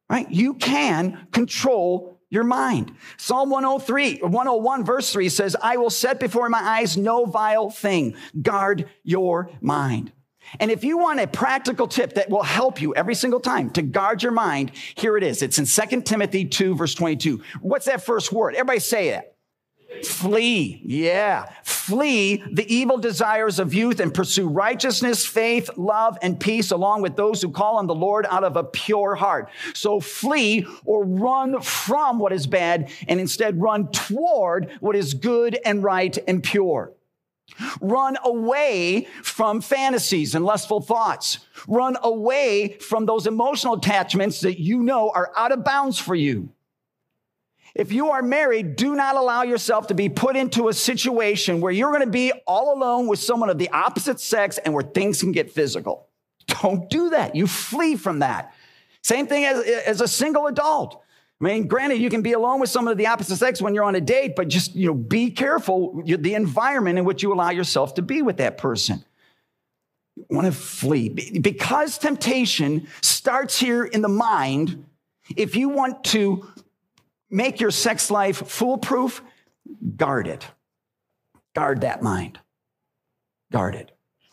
right? 0.07 0.29
You 0.29 0.53
can 0.53 1.27
control 1.31 2.19
your 2.29 2.43
mind. 2.43 2.93
Psalm 3.17 3.49
103, 3.49 4.19
101 4.19 4.83
verse 4.85 5.11
3 5.11 5.29
says, 5.29 5.55
I 5.61 5.77
will 5.77 5.89
set 5.89 6.19
before 6.19 6.47
my 6.49 6.59
eyes 6.59 6.97
no 6.97 7.25
vile 7.25 7.71
thing. 7.71 8.15
Guard 8.39 8.87
your 9.03 9.49
mind. 9.61 10.11
And 10.59 10.71
if 10.71 10.83
you 10.83 10.97
want 10.97 11.19
a 11.19 11.27
practical 11.27 11.87
tip 11.87 12.13
that 12.13 12.29
will 12.29 12.43
help 12.43 12.81
you 12.81 12.95
every 12.95 13.15
single 13.15 13.39
time 13.39 13.69
to 13.71 13.81
guard 13.81 14.23
your 14.23 14.31
mind, 14.31 14.71
here 14.95 15.17
it 15.17 15.23
is. 15.23 15.41
It's 15.41 15.57
in 15.59 15.65
2 15.65 16.01
Timothy 16.01 16.45
2, 16.45 16.75
verse 16.75 16.93
22. 16.93 17.41
What's 17.61 17.85
that 17.85 18.03
first 18.03 18.31
word? 18.31 18.55
Everybody 18.55 18.79
say 18.79 19.09
it. 19.09 19.31
Flee. 20.03 20.81
Yeah. 20.83 21.49
Flee 21.63 22.43
the 22.51 22.73
evil 22.73 22.97
desires 22.97 23.59
of 23.59 23.73
youth 23.73 23.99
and 23.99 24.13
pursue 24.13 24.47
righteousness, 24.47 25.25
faith, 25.25 25.69
love, 25.77 26.17
and 26.21 26.39
peace 26.39 26.71
along 26.71 27.01
with 27.01 27.15
those 27.15 27.41
who 27.41 27.49
call 27.49 27.77
on 27.77 27.87
the 27.87 27.95
Lord 27.95 28.25
out 28.29 28.43
of 28.43 28.57
a 28.57 28.63
pure 28.63 29.15
heart. 29.15 29.49
So 29.73 29.99
flee 29.99 30.67
or 30.83 31.05
run 31.05 31.61
from 31.61 32.19
what 32.19 32.33
is 32.33 32.47
bad 32.47 32.89
and 33.07 33.19
instead 33.19 33.61
run 33.61 33.89
toward 33.91 34.71
what 34.79 34.95
is 34.95 35.13
good 35.13 35.57
and 35.63 35.83
right 35.83 36.17
and 36.27 36.43
pure. 36.43 36.91
Run 37.79 38.17
away 38.23 39.07
from 39.21 39.61
fantasies 39.61 40.35
and 40.35 40.43
lustful 40.43 40.81
thoughts. 40.81 41.39
Run 41.67 41.97
away 42.01 42.77
from 42.79 43.05
those 43.05 43.27
emotional 43.27 43.75
attachments 43.75 44.41
that 44.41 44.59
you 44.59 44.83
know 44.83 45.11
are 45.11 45.31
out 45.37 45.51
of 45.51 45.63
bounds 45.63 45.99
for 45.99 46.15
you. 46.15 46.49
If 47.75 47.91
you 47.91 48.11
are 48.11 48.21
married, 48.21 48.77
do 48.77 48.95
not 48.95 49.17
allow 49.17 49.43
yourself 49.43 49.87
to 49.87 49.93
be 49.93 50.07
put 50.07 50.37
into 50.37 50.69
a 50.69 50.73
situation 50.73 51.59
where 51.59 51.73
you're 51.73 51.91
going 51.91 52.05
to 52.05 52.09
be 52.09 52.31
all 52.47 52.73
alone 52.73 53.07
with 53.07 53.19
someone 53.19 53.49
of 53.49 53.57
the 53.57 53.69
opposite 53.69 54.19
sex 54.19 54.57
and 54.57 54.73
where 54.73 54.83
things 54.83 55.19
can 55.19 55.33
get 55.33 55.51
physical. 55.51 56.07
Don't 56.47 56.89
do 56.89 57.09
that. 57.09 57.35
You 57.35 57.47
flee 57.47 57.97
from 57.97 58.19
that. 58.19 58.53
Same 59.01 59.27
thing 59.27 59.43
as, 59.43 59.59
as 59.65 60.01
a 60.01 60.07
single 60.07 60.47
adult. 60.47 61.03
I 61.41 61.43
mean, 61.43 61.67
granted, 61.67 61.99
you 61.99 62.09
can 62.09 62.21
be 62.21 62.31
alone 62.31 62.61
with 62.61 62.69
someone 62.69 62.93
of 62.93 62.97
the 62.97 63.07
opposite 63.07 63.35
sex 63.35 63.61
when 63.61 63.75
you're 63.75 63.83
on 63.83 63.95
a 63.95 64.01
date, 64.01 64.35
but 64.35 64.47
just, 64.47 64.73
you 64.73 64.87
know, 64.87 64.93
be 64.93 65.31
careful 65.31 66.01
the 66.05 66.33
environment 66.33 66.97
in 66.97 67.03
which 67.03 67.21
you 67.23 67.33
allow 67.33 67.49
yourself 67.49 67.95
to 67.95 68.01
be 68.01 68.21
with 68.21 68.37
that 68.37 68.57
person. 68.57 69.03
You 70.15 70.25
want 70.29 70.45
to 70.45 70.53
flee. 70.53 71.09
Because 71.09 71.97
temptation 71.97 72.87
starts 73.01 73.59
here 73.59 73.83
in 73.83 74.01
the 74.01 74.07
mind, 74.07 74.85
if 75.35 75.57
you 75.57 75.67
want 75.67 76.05
to 76.05 76.47
make 77.29 77.59
your 77.59 77.71
sex 77.71 78.09
life 78.09 78.47
foolproof, 78.47 79.21
guard 79.97 80.27
it. 80.27 80.47
Guard 81.53 81.81
that 81.81 82.01
mind. 82.01 82.39
Guard 83.51 83.75
it. 83.75 83.91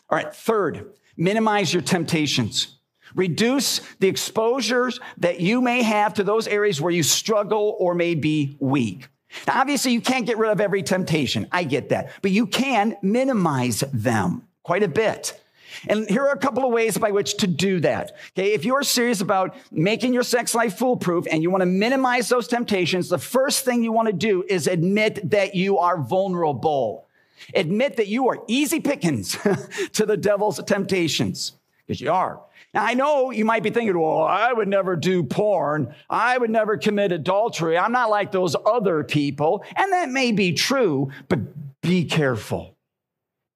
All 0.09 0.17
right, 0.17 0.33
third, 0.33 0.93
minimize 1.17 1.73
your 1.73 1.81
temptations. 1.81 2.77
Reduce 3.15 3.81
the 3.99 4.07
exposures 4.07 4.99
that 5.17 5.39
you 5.39 5.61
may 5.61 5.83
have 5.83 6.15
to 6.15 6.23
those 6.23 6.47
areas 6.47 6.81
where 6.81 6.91
you 6.91 7.03
struggle 7.03 7.75
or 7.79 7.93
may 7.93 8.15
be 8.15 8.57
weak. 8.59 9.07
Now, 9.47 9.61
obviously, 9.61 9.93
you 9.93 10.01
can't 10.01 10.25
get 10.25 10.37
rid 10.37 10.51
of 10.51 10.61
every 10.61 10.83
temptation. 10.83 11.47
I 11.51 11.63
get 11.63 11.89
that. 11.89 12.11
But 12.21 12.31
you 12.31 12.47
can 12.47 12.97
minimize 13.01 13.83
them 13.91 14.47
quite 14.63 14.83
a 14.83 14.87
bit. 14.87 15.39
And 15.87 16.07
here 16.07 16.23
are 16.23 16.33
a 16.33 16.37
couple 16.37 16.65
of 16.65 16.71
ways 16.71 16.97
by 16.97 17.11
which 17.11 17.37
to 17.37 17.47
do 17.47 17.79
that. 17.81 18.15
Okay. 18.37 18.53
If 18.53 18.63
you're 18.63 18.83
serious 18.83 19.21
about 19.21 19.55
making 19.71 20.13
your 20.13 20.23
sex 20.23 20.53
life 20.53 20.77
foolproof 20.77 21.25
and 21.29 21.41
you 21.41 21.49
want 21.49 21.61
to 21.61 21.67
minimize 21.67 22.29
those 22.29 22.47
temptations, 22.47 23.09
the 23.09 23.17
first 23.17 23.65
thing 23.65 23.83
you 23.83 23.91
want 23.91 24.07
to 24.07 24.13
do 24.13 24.43
is 24.47 24.67
admit 24.67 25.31
that 25.31 25.55
you 25.55 25.79
are 25.79 25.97
vulnerable. 25.97 27.07
Admit 27.55 27.97
that 27.97 28.07
you 28.07 28.29
are 28.29 28.39
easy 28.47 28.79
pickings 28.79 29.37
to 29.93 30.05
the 30.05 30.15
devil's 30.15 30.61
temptations 30.63 31.53
because 31.85 31.99
you 31.99 32.11
are. 32.11 32.39
Now, 32.73 32.83
I 32.85 32.95
know 32.95 33.29
you 33.29 33.45
might 33.45 33.61
be 33.61 33.69
thinking, 33.69 33.97
well, 33.99 34.23
I 34.23 34.51
would 34.51 34.67
never 34.67 34.95
do 34.95 35.23
porn. 35.23 35.93
I 36.09 36.37
would 36.37 36.49
never 36.49 36.77
commit 36.77 37.11
adultery. 37.11 37.77
I'm 37.77 37.91
not 37.91 38.09
like 38.09 38.31
those 38.31 38.55
other 38.65 39.03
people. 39.03 39.63
And 39.75 39.93
that 39.93 40.09
may 40.09 40.31
be 40.31 40.53
true, 40.53 41.11
but 41.29 41.39
be 41.81 42.05
careful. 42.05 42.75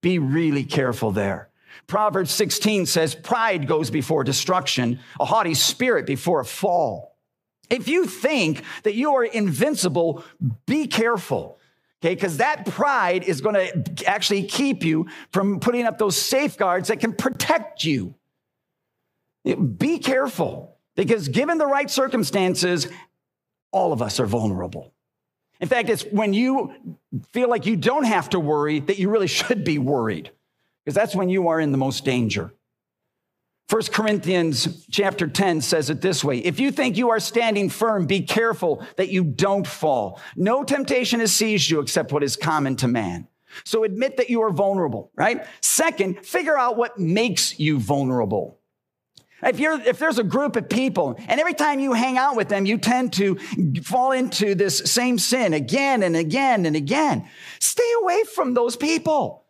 Be 0.01 0.19
really 0.19 0.63
careful 0.63 1.12
there. 1.12 1.50
Proverbs 1.88 2.31
16 2.31 2.86
says, 2.86 3.15
Pride 3.15 3.67
goes 3.67 3.89
before 3.89 4.24
destruction, 4.24 5.00
a 5.19 5.25
haughty 5.25 5.53
spirit 5.53 6.05
before 6.05 6.41
a 6.41 6.45
fall. 6.45 7.15
If 7.69 7.88
you 7.88 8.05
think 8.05 8.63
that 8.83 8.93
you 8.93 9.15
are 9.15 9.24
invincible, 9.24 10.24
be 10.65 10.88
careful. 10.88 11.57
Okay, 12.03 12.13
because 12.13 12.38
that 12.38 12.65
pride 12.67 13.24
is 13.24 13.41
going 13.41 13.55
to 13.55 14.07
actually 14.07 14.43
keep 14.43 14.83
you 14.83 15.07
from 15.31 15.59
putting 15.59 15.86
up 15.86 15.97
those 15.97 16.15
safeguards 16.15 16.89
that 16.89 17.00
can 17.00 17.13
protect 17.13 17.83
you. 17.83 18.13
Be 19.56 20.00
careful 20.00 20.77
because 20.96 21.30
given 21.30 21.58
the 21.58 21.68
right 21.68 21.89
circumstances, 21.89 22.88
all 23.72 23.94
of 23.94 24.01
us 24.01 24.20
are 24.20 24.25
vulnerable. 24.25 24.94
In 25.60 25.68
fact, 25.68 25.89
it's 25.89 26.04
when 26.04 26.34
you 26.34 26.74
feel 27.32 27.50
like 27.50 27.66
you 27.66 27.75
don't 27.75 28.04
have 28.04 28.30
to 28.30 28.39
worry 28.39 28.80
that 28.82 29.00
you 29.00 29.10
really 29.10 29.27
should 29.39 29.63
be 29.63 29.80
worried 29.80 30.32
because 30.84 30.96
that's 30.96 31.16
when 31.16 31.30
you 31.30 31.50
are 31.50 31.60
in 31.60 31.72
the 31.72 31.77
most 31.77 32.06
danger. 32.06 32.54
1 33.70 33.82
Corinthians 33.92 34.86
chapter 34.89 35.27
10 35.27 35.60
says 35.60 35.89
it 35.89 36.00
this 36.00 36.24
way. 36.24 36.38
If 36.38 36.58
you 36.58 36.72
think 36.72 36.96
you 36.96 37.10
are 37.10 37.20
standing 37.20 37.70
firm, 37.70 38.06
be 38.06 38.22
careful 38.22 38.86
that 38.96 39.10
you 39.10 39.25
don't 39.25 39.68
fall. 39.68 40.22
No 40.38 40.63
temptation 40.63 41.20
has 41.20 41.34
seized 41.34 41.70
you 41.70 41.82
except 41.82 42.13
what 42.13 42.24
is 42.24 42.38
common 42.38 42.77
to 42.77 42.88
man. 42.88 43.27
So 43.66 43.84
admit 43.84 44.18
that 44.18 44.30
you 44.30 44.42
are 44.44 44.51
vulnerable, 44.51 45.12
right? 45.16 45.46
Second, 45.62 46.25
figure 46.25 46.58
out 46.58 46.77
what 46.77 46.98
makes 46.98 47.60
you 47.60 47.77
vulnerable. 47.77 48.58
If, 49.44 49.60
you're, 49.60 49.79
if 49.82 50.00
there's 50.00 50.17
a 50.17 50.24
group 50.24 50.56
of 50.56 50.67
people 50.67 51.20
and 51.27 51.39
every 51.39 51.53
time 51.53 51.79
you 51.79 51.94
hang 51.94 52.17
out 52.17 52.36
with 52.36 52.50
them, 52.50 52.65
you 52.65 52.77
tend 52.77 53.13
to 53.13 53.36
fall 53.84 54.12
into 54.12 54.56
this 54.56 54.79
same 54.79 55.20
sin 55.20 55.53
again 55.53 56.01
and 56.01 56.15
again 56.15 56.65
and 56.65 56.75
again, 56.75 57.27
stay 57.60 57.91
away 58.01 58.24
from 58.24 58.53
those 58.53 58.75
people. 58.75 59.44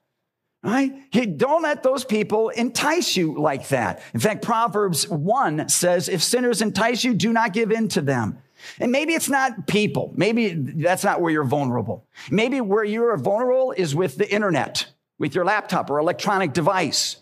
Right? 0.63 1.09
Don't 1.37 1.61
let 1.61 1.83
those 1.83 2.03
people 2.03 2.49
entice 2.49 3.15
you 3.15 3.39
like 3.39 3.69
that. 3.69 4.01
In 4.13 4.19
fact, 4.19 4.43
Proverbs 4.43 5.07
1 5.07 5.69
says, 5.69 6.09
if 6.09 6.21
sinners 6.21 6.61
entice 6.61 7.03
you, 7.03 7.13
do 7.13 7.31
not 7.31 7.53
give 7.53 7.71
in 7.71 7.87
to 7.89 8.01
them. 8.01 8.39
And 8.79 8.91
maybe 8.91 9.13
it's 9.13 9.29
not 9.29 9.67
people. 9.67 10.11
Maybe 10.15 10.49
that's 10.49 11.03
not 11.03 11.21
where 11.21 11.31
you're 11.31 11.45
vulnerable. 11.45 12.05
Maybe 12.29 12.59
where 12.59 12.83
you're 12.83 13.15
vulnerable 13.17 13.71
is 13.71 13.95
with 13.95 14.17
the 14.17 14.29
internet, 14.29 14.87
with 15.19 15.35
your 15.35 15.45
laptop 15.45 15.89
or 15.89 15.99
electronic 15.99 16.53
device. 16.53 17.17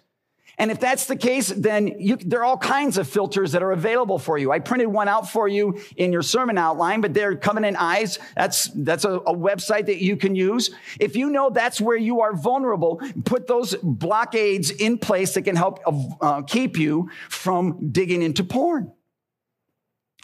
And 0.58 0.72
if 0.72 0.80
that's 0.80 1.06
the 1.06 1.16
case, 1.16 1.50
then 1.50 1.88
you, 2.00 2.16
there 2.16 2.40
are 2.40 2.46
all 2.46 2.58
kinds 2.58 2.98
of 2.98 3.08
filters 3.08 3.52
that 3.52 3.62
are 3.62 3.72
available 3.72 4.18
for 4.18 4.38
you. 4.38 4.52
I 4.52 4.60
printed 4.60 4.88
one 4.88 5.08
out 5.08 5.30
for 5.30 5.48
you 5.48 5.82
in 5.98 6.12
your 6.14 6.22
sermon 6.22 6.58
outline, 6.58 7.02
but 7.02 7.14
they're 7.14 7.36
Covenant 7.36 7.78
Eyes. 7.80 8.20
That's, 8.36 8.68
that's 8.68 9.04
a, 9.04 9.12
a 9.12 9.36
website 9.36 9.88
that 9.88 10.02
you 10.02 10.16
can 10.16 10.36
use. 10.36 10.72
If 11.00 11.16
you 11.16 11.30
know 11.30 11.50
that's 11.50 11.82
where 11.82 11.98
you 11.98 12.22
are 12.22 12.34
vulnerable, 12.34 13.02
put 13.26 13.48
those 13.48 13.76
blockades 13.84 14.72
in 14.72 14.98
place 14.98 15.34
that 15.34 15.42
can 15.42 15.56
help 15.56 15.80
uh, 16.22 16.42
keep 16.44 16.78
you 16.78 17.10
from 17.30 17.92
digging 17.92 18.22
into 18.22 18.44
porn. 18.44 18.92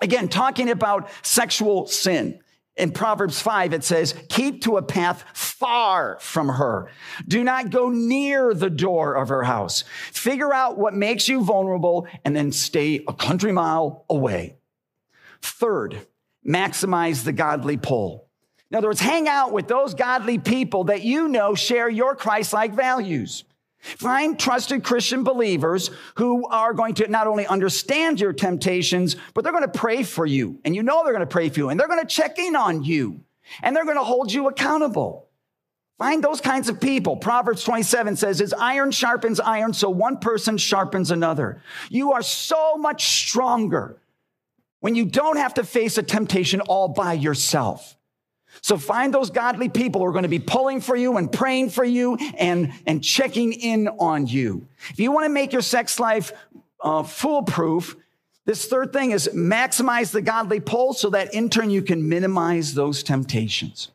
Again, 0.02 0.30
talking 0.30 0.70
about 0.70 1.10
sexual 1.22 1.88
sin. 1.88 2.41
In 2.78 2.92
Proverbs 2.92 3.42
5, 3.42 3.74
it 3.74 3.84
says, 3.84 4.16
keep 4.30 4.64
to 4.64 4.78
a 4.78 4.82
path 4.82 5.26
far 5.34 6.18
from 6.22 6.48
her. 6.48 6.90
Do 7.28 7.44
not 7.44 7.70
go 7.70 7.90
near 7.90 8.54
the 8.54 8.70
door 8.70 9.16
of 9.16 9.30
her 9.30 9.44
house. 9.44 9.84
Figure 10.12 10.54
out 10.54 10.78
what 10.78 10.94
makes 10.94 11.28
you 11.28 11.44
vulnerable 11.44 12.08
and 12.24 12.36
then 12.36 12.52
stay 12.52 13.04
a 13.08 13.14
country 13.14 13.52
mile 13.52 14.06
away. 14.10 14.56
Third, 15.42 16.08
maximize 16.48 17.24
the 17.24 17.34
godly 17.34 17.78
pull. 17.78 18.30
In 18.70 18.78
other 18.78 18.88
words, 18.88 19.02
hang 19.02 19.28
out 19.28 19.52
with 19.52 19.68
those 19.68 19.94
godly 19.94 20.38
people 20.38 20.86
that 20.86 21.04
you 21.04 21.28
know 21.28 21.56
share 21.56 21.90
your 21.90 22.16
Christ 22.16 22.54
like 22.54 22.74
values. 22.74 23.44
Find 23.82 24.40
trusted 24.40 24.84
Christian 24.84 25.24
believers 25.24 25.90
who 26.16 26.48
are 26.48 26.74
going 26.74 26.94
to 26.96 27.08
not 27.08 27.28
only 27.28 27.48
understand 27.48 28.20
your 28.20 28.32
temptations, 28.32 29.16
but 29.34 29.44
they're 29.44 29.54
going 29.54 29.70
to 29.70 29.80
pray 29.80 30.04
for 30.04 30.26
you. 30.26 30.60
And 30.64 30.76
you 30.76 30.84
know 30.84 31.04
they're 31.04 31.14
going 31.14 31.22
to 31.22 31.32
pray 31.32 31.50
for 31.50 31.60
you 31.60 31.70
and 31.70 31.80
they're 31.80 31.88
going 31.88 32.02
to 32.02 32.06
check 32.06 32.38
in 32.38 32.56
on 32.56 32.84
you 32.84 33.22
and 33.62 33.76
they're 33.76 33.86
going 33.86 33.98
to 33.98 34.04
hold 34.04 34.32
you 34.32 34.48
accountable. 34.48 35.28
Find 35.98 36.24
those 36.24 36.42
kinds 36.42 36.70
of 36.70 36.80
people. 36.80 37.18
Proverbs 37.18 37.64
27 37.64 38.16
says, 38.16 38.42
as 38.42 38.54
iron 38.54 38.92
sharpens 38.92 39.40
iron, 39.40 39.74
so 39.74 39.90
one 39.90 40.18
person 40.18 40.58
sharpens 40.58 41.12
another. 41.12 41.62
You 41.90 42.14
are 42.14 42.24
so 42.24 42.76
much 42.76 43.06
stronger 43.20 44.02
when 44.80 44.96
you 44.96 45.06
don't 45.06 45.38
have 45.38 45.56
to 45.56 45.64
face 45.64 45.98
a 45.98 46.04
temptation 46.04 46.62
all 46.62 46.88
by 46.88 47.14
yourself. 47.14 47.96
So 48.60 48.78
find 48.78 49.14
those 49.14 49.30
godly 49.30 49.70
people 49.70 50.02
who 50.02 50.08
are 50.08 50.12
going 50.12 50.24
to 50.24 50.30
be 50.30 50.40
pulling 50.40 50.82
for 50.82 50.96
you 50.96 51.18
and 51.18 51.32
praying 51.32 51.70
for 51.70 51.86
you 51.86 52.16
and, 52.38 52.74
and 52.86 53.04
checking 53.04 53.54
in 53.54 53.88
on 53.88 54.28
you. 54.28 54.68
If 54.90 55.00
you 55.00 55.12
want 55.12 55.26
to 55.26 55.30
make 55.30 55.54
your 55.54 55.62
sex 55.62 56.00
life 56.00 56.34
uh, 56.82 57.04
foolproof, 57.04 57.96
this 58.46 58.68
third 58.68 58.92
thing 58.92 59.12
is 59.12 59.30
maximize 59.34 60.12
the 60.12 60.22
godly 60.22 60.60
pull 60.60 60.94
so 60.94 61.12
that 61.12 61.34
in 61.34 61.50
turn 61.50 61.70
you 61.70 61.82
can 61.82 62.10
minimize 62.10 62.74
those 62.74 63.04
temptations. 63.04 63.90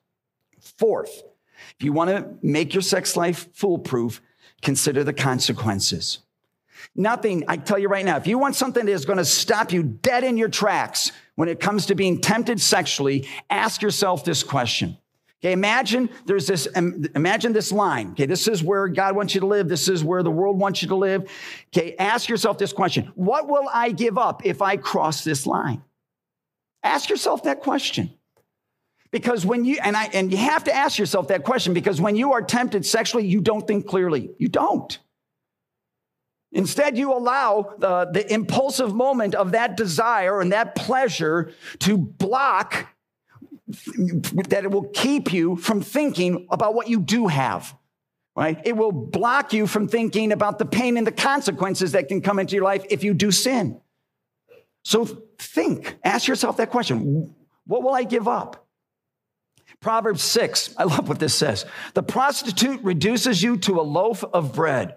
Fourth, 0.60 1.22
if 1.78 1.84
you 1.84 1.92
want 1.92 2.10
to 2.10 2.28
make 2.42 2.72
your 2.72 2.82
sex 2.82 3.16
life 3.16 3.48
foolproof, 3.54 4.20
consider 4.62 5.04
the 5.04 5.12
consequences. 5.12 6.20
Nothing, 6.94 7.44
I 7.48 7.56
tell 7.56 7.78
you 7.78 7.88
right 7.88 8.04
now, 8.04 8.16
if 8.16 8.26
you 8.26 8.38
want 8.38 8.54
something 8.54 8.86
that 8.86 8.92
is 8.92 9.04
going 9.04 9.18
to 9.18 9.24
stop 9.24 9.72
you 9.72 9.82
dead 9.82 10.24
in 10.24 10.36
your 10.36 10.48
tracks 10.48 11.12
when 11.36 11.48
it 11.48 11.60
comes 11.60 11.86
to 11.86 11.94
being 11.94 12.20
tempted 12.20 12.60
sexually, 12.60 13.28
ask 13.48 13.80
yourself 13.80 14.24
this 14.24 14.42
question. 14.42 14.98
Okay, 15.42 15.52
imagine 15.52 16.08
there's 16.24 16.46
this, 16.46 16.66
imagine 16.66 17.52
this 17.52 17.70
line. 17.70 18.12
Okay, 18.12 18.26
this 18.26 18.48
is 18.48 18.62
where 18.62 18.88
God 18.88 19.14
wants 19.14 19.34
you 19.34 19.42
to 19.42 19.46
live. 19.46 19.68
This 19.68 19.88
is 19.88 20.02
where 20.02 20.22
the 20.22 20.30
world 20.30 20.58
wants 20.58 20.82
you 20.82 20.88
to 20.88 20.96
live. 20.96 21.30
Okay, 21.68 21.94
ask 21.98 22.28
yourself 22.28 22.58
this 22.58 22.72
question. 22.72 23.12
What 23.14 23.46
will 23.46 23.68
I 23.72 23.92
give 23.92 24.16
up 24.18 24.44
if 24.44 24.62
I 24.62 24.76
cross 24.76 25.24
this 25.24 25.46
line? 25.46 25.82
Ask 26.82 27.10
yourself 27.10 27.44
that 27.44 27.60
question. 27.60 28.12
Because 29.10 29.46
when 29.46 29.64
you, 29.64 29.78
and 29.82 29.96
I, 29.96 30.04
and 30.12 30.32
you 30.32 30.38
have 30.38 30.64
to 30.64 30.74
ask 30.74 30.98
yourself 30.98 31.28
that 31.28 31.44
question 31.44 31.74
because 31.74 32.00
when 32.00 32.16
you 32.16 32.32
are 32.32 32.42
tempted 32.42 32.84
sexually, 32.84 33.26
you 33.26 33.40
don't 33.40 33.66
think 33.66 33.86
clearly. 33.86 34.30
You 34.38 34.48
don't. 34.48 34.98
Instead, 36.56 36.96
you 36.96 37.12
allow 37.12 37.74
the, 37.76 38.06
the 38.10 38.32
impulsive 38.32 38.94
moment 38.94 39.34
of 39.34 39.52
that 39.52 39.76
desire 39.76 40.40
and 40.40 40.52
that 40.52 40.74
pleasure 40.74 41.52
to 41.80 41.98
block 41.98 42.86
that 43.68 44.64
it 44.64 44.70
will 44.70 44.88
keep 44.94 45.34
you 45.34 45.56
from 45.56 45.82
thinking 45.82 46.46
about 46.50 46.74
what 46.74 46.88
you 46.88 46.98
do 46.98 47.26
have, 47.26 47.76
right? 48.34 48.58
It 48.64 48.74
will 48.74 48.90
block 48.90 49.52
you 49.52 49.66
from 49.66 49.86
thinking 49.86 50.32
about 50.32 50.58
the 50.58 50.64
pain 50.64 50.96
and 50.96 51.06
the 51.06 51.12
consequences 51.12 51.92
that 51.92 52.08
can 52.08 52.22
come 52.22 52.38
into 52.38 52.54
your 52.54 52.64
life 52.64 52.86
if 52.88 53.04
you 53.04 53.12
do 53.12 53.30
sin. 53.30 53.78
So 54.82 55.04
think, 55.38 55.98
ask 56.04 56.26
yourself 56.26 56.56
that 56.56 56.70
question 56.70 57.34
What 57.66 57.82
will 57.82 57.92
I 57.92 58.04
give 58.04 58.26
up? 58.26 58.66
Proverbs 59.80 60.22
6, 60.22 60.74
I 60.78 60.84
love 60.84 61.06
what 61.06 61.18
this 61.18 61.34
says. 61.34 61.66
The 61.92 62.02
prostitute 62.02 62.82
reduces 62.82 63.42
you 63.42 63.58
to 63.58 63.78
a 63.78 63.82
loaf 63.82 64.24
of 64.24 64.54
bread 64.54 64.94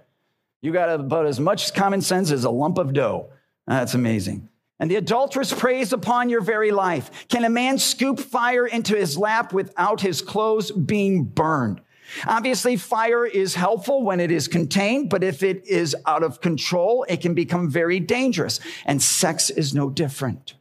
you 0.61 0.71
got 0.71 0.89
about 0.99 1.25
as 1.25 1.39
much 1.39 1.73
common 1.73 2.01
sense 2.01 2.31
as 2.31 2.43
a 2.43 2.49
lump 2.49 2.77
of 2.77 2.93
dough. 2.93 3.29
That's 3.67 3.93
amazing. 3.93 4.49
And 4.79 4.89
the 4.89 4.95
adulteress 4.95 5.53
preys 5.53 5.91
upon 5.91 6.29
your 6.29 6.41
very 6.41 6.71
life. 6.71 7.27
Can 7.27 7.43
a 7.43 7.49
man 7.49 7.77
scoop 7.77 8.19
fire 8.19 8.65
into 8.65 8.95
his 8.95 9.17
lap 9.17 9.51
without 9.51 10.01
his 10.01 10.21
clothes 10.21 10.71
being 10.71 11.25
burned? 11.25 11.81
Obviously, 12.25 12.75
fire 12.75 13.25
is 13.25 13.55
helpful 13.55 14.03
when 14.03 14.19
it 14.19 14.31
is 14.31 14.47
contained, 14.47 15.09
but 15.09 15.23
if 15.23 15.43
it 15.43 15.67
is 15.67 15.95
out 16.07 16.23
of 16.23 16.41
control, 16.41 17.05
it 17.07 17.21
can 17.21 17.33
become 17.33 17.69
very 17.69 17.99
dangerous. 17.99 18.59
And 18.85 19.01
sex 19.01 19.49
is 19.49 19.75
no 19.75 19.89
different. 19.89 20.55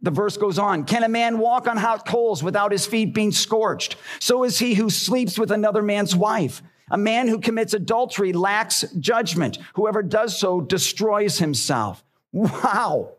The 0.00 0.10
verse 0.10 0.36
goes 0.36 0.58
on 0.58 0.84
Can 0.84 1.02
a 1.02 1.08
man 1.08 1.38
walk 1.38 1.66
on 1.66 1.76
hot 1.76 2.06
coals 2.06 2.42
without 2.42 2.72
his 2.72 2.86
feet 2.86 3.14
being 3.14 3.32
scorched? 3.32 3.96
So 4.20 4.44
is 4.44 4.58
he 4.58 4.74
who 4.74 4.90
sleeps 4.90 5.38
with 5.38 5.50
another 5.50 5.82
man's 5.82 6.14
wife. 6.14 6.62
A 6.90 6.98
man 6.98 7.28
who 7.28 7.40
commits 7.40 7.74
adultery 7.74 8.32
lacks 8.32 8.84
judgment. 8.98 9.58
Whoever 9.74 10.02
does 10.02 10.38
so 10.38 10.60
destroys 10.60 11.38
himself. 11.38 12.04
Wow. 12.32 13.14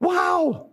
Wow. 0.00 0.70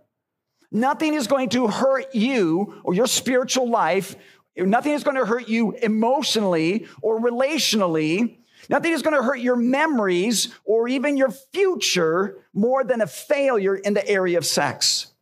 Nothing 0.72 1.14
is 1.14 1.28
going 1.28 1.50
to 1.50 1.68
hurt 1.68 2.14
you 2.14 2.80
or 2.82 2.94
your 2.94 3.06
spiritual 3.06 3.70
life. 3.70 4.16
Nothing 4.56 4.92
is 4.92 5.04
going 5.04 5.16
to 5.16 5.24
hurt 5.24 5.48
you 5.48 5.72
emotionally 5.72 6.86
or 7.00 7.20
relationally. 7.20 8.38
Nothing 8.68 8.92
is 8.92 9.02
going 9.02 9.16
to 9.16 9.22
hurt 9.22 9.40
your 9.40 9.56
memories 9.56 10.48
or 10.64 10.88
even 10.88 11.16
your 11.16 11.30
future 11.30 12.38
more 12.52 12.82
than 12.82 13.00
a 13.00 13.06
failure 13.06 13.76
in 13.76 13.94
the 13.94 14.06
area 14.08 14.38
of 14.38 14.46
sex. 14.46 15.12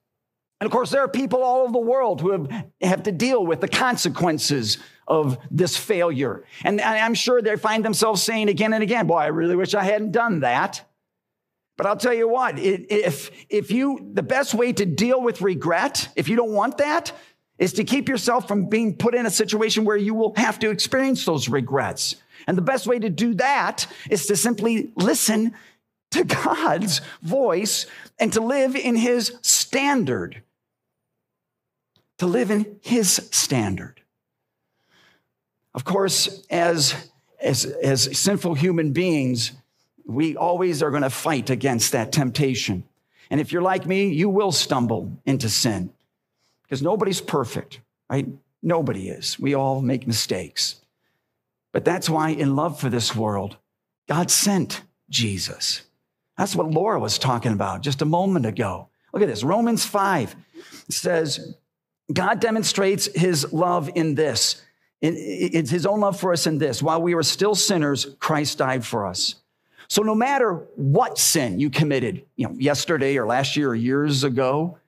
And 0.61 0.67
of 0.67 0.73
course, 0.73 0.91
there 0.91 1.03
are 1.03 1.09
people 1.09 1.43
all 1.43 1.63
over 1.63 1.73
the 1.73 1.79
world 1.79 2.21
who 2.21 2.31
have, 2.31 2.65
have 2.81 3.03
to 3.03 3.13
deal 3.13 3.45
with 3.45 3.61
the 3.61 3.69
consequences 3.69 4.79
of 5.13 5.37
this 5.51 5.77
failure. 5.77 6.43
And 6.65 6.81
I'm 6.81 7.13
sure 7.13 7.43
they 7.43 7.57
find 7.57 7.85
themselves 7.85 8.23
saying 8.23 8.49
again 8.49 8.73
and 8.73 8.83
again, 8.83 9.07
boy, 9.07 9.19
I 9.19 9.27
really 9.27 9.55
wish 9.55 9.75
I 9.75 9.85
hadn't 9.85 10.13
done 10.13 10.41
that. 10.41 10.89
But 11.77 11.85
I'll 11.85 11.99
tell 11.99 12.15
you 12.15 12.27
what, 12.27 12.59
if, 12.59 13.31
if 13.51 13.71
you, 13.71 14.11
the 14.15 14.23
best 14.23 14.55
way 14.55 14.73
to 14.73 14.87
deal 14.87 15.21
with 15.21 15.43
regret, 15.43 16.09
if 16.17 16.31
you 16.31 16.37
don't 16.37 16.53
want 16.53 16.79
that, 16.79 17.13
is 17.59 17.75
to 17.75 17.85
keep 17.85 18.09
yourself 18.09 18.49
from 18.49 18.71
being 18.71 18.97
put 18.97 19.15
in 19.15 19.27
a 19.27 19.31
situation 19.31 19.85
where 19.85 19.99
you 19.99 20.15
will 20.15 20.33
have 20.37 20.59
to 20.61 20.71
experience 20.71 21.27
those 21.27 21.47
regrets. 21.47 22.17
And 22.47 22.57
the 22.57 22.63
best 22.63 22.87
way 22.87 22.99
to 22.99 23.11
do 23.11 23.35
that 23.35 23.87
is 24.09 24.25
to 24.29 24.37
simply 24.37 24.93
listen 24.97 25.53
to 26.13 26.25
God's 26.45 27.03
voice 27.21 27.85
and 28.19 28.33
to 28.33 28.41
live 28.41 28.77
in 28.77 28.97
his 28.97 29.37
standard. 29.43 30.43
To 32.19 32.27
live 32.27 32.51
in 32.51 32.79
his 32.81 33.29
standard. 33.31 34.02
Of 35.75 35.85
course, 35.85 36.45
as, 36.51 37.11
as, 37.41 37.65
as 37.65 38.19
sinful 38.19 38.55
human 38.55 38.93
beings, 38.93 39.53
we 40.05 40.37
always 40.37 40.83
are 40.83 40.91
going 40.91 41.03
to 41.03 41.11
fight 41.11 41.51
against 41.51 41.93
that 41.93 42.13
temptation. 42.13 42.85
And 43.31 43.41
if 43.41 43.53
you're 43.53 43.63
like 43.63 43.87
me, 43.87 44.09
you 44.09 44.29
will 44.29 44.53
stumble 44.53 45.11
into 45.25 45.49
sin 45.49 45.91
because 46.63 46.83
nobody's 46.83 47.21
perfect, 47.21 47.81
right? 48.11 48.29
Nobody 48.63 49.09
is. 49.09 49.39
We 49.39 49.55
all 49.55 49.81
make 49.81 50.07
mistakes. 50.07 50.77
But 51.73 51.85
that's 51.85 52.11
why, 52.11 52.31
in 52.31 52.55
love 52.55 52.79
for 52.79 52.91
this 52.91 53.17
world, 53.17 53.57
God 54.09 54.31
sent 54.31 54.83
Jesus. 55.09 55.83
That's 56.37 56.55
what 56.55 56.71
Laura 56.71 57.01
was 57.01 57.19
talking 57.19 57.53
about 57.53 57.83
just 57.83 58.03
a 58.03 58.07
moment 58.07 58.47
ago. 58.47 58.89
Look 59.13 59.23
at 59.23 59.29
this 59.29 59.43
Romans 59.43 59.85
5 59.85 60.37
says, 60.89 61.55
God 62.13 62.41
demonstrates 62.41 63.09
his 63.15 63.53
love 63.53 63.91
in 63.95 64.15
this 64.15 64.61
it's 65.03 65.71
his 65.71 65.85
own 65.85 66.01
love 66.01 66.19
for 66.19 66.33
us 66.33 66.47
in 66.47 66.59
this. 66.59 66.83
While 66.83 67.03
we 67.03 67.15
were 67.15 67.25
still 67.25 67.55
sinners, 67.55 68.07
Christ 68.21 68.59
died 68.59 68.87
for 68.87 69.07
us. 69.07 69.35
So 69.89 70.03
no 70.03 70.15
matter 70.15 70.55
what 70.77 71.19
sin 71.19 71.59
you 71.59 71.69
committed, 71.69 72.25
you 72.37 72.49
know, 72.49 72.55
yesterday 72.57 73.17
or 73.19 73.27
last 73.27 73.57
year 73.57 73.71
or 73.71 73.75
years 73.75 74.25
ago, 74.25 74.79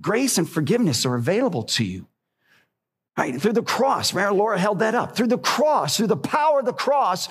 grace 0.00 0.38
and 0.38 0.48
forgiveness 0.48 1.04
are 1.04 1.16
available 1.16 1.64
to 1.64 1.84
you. 1.84 2.06
Right? 3.18 3.38
Through 3.40 3.52
the 3.52 3.62
cross, 3.62 4.14
Mary 4.14 4.32
Laura 4.32 4.58
held 4.58 4.78
that 4.78 4.94
up. 4.94 5.16
Through 5.16 5.26
the 5.26 5.38
cross, 5.38 5.96
through 5.96 6.06
the 6.06 6.16
power 6.16 6.60
of 6.60 6.64
the 6.64 6.72
cross, 6.72 7.28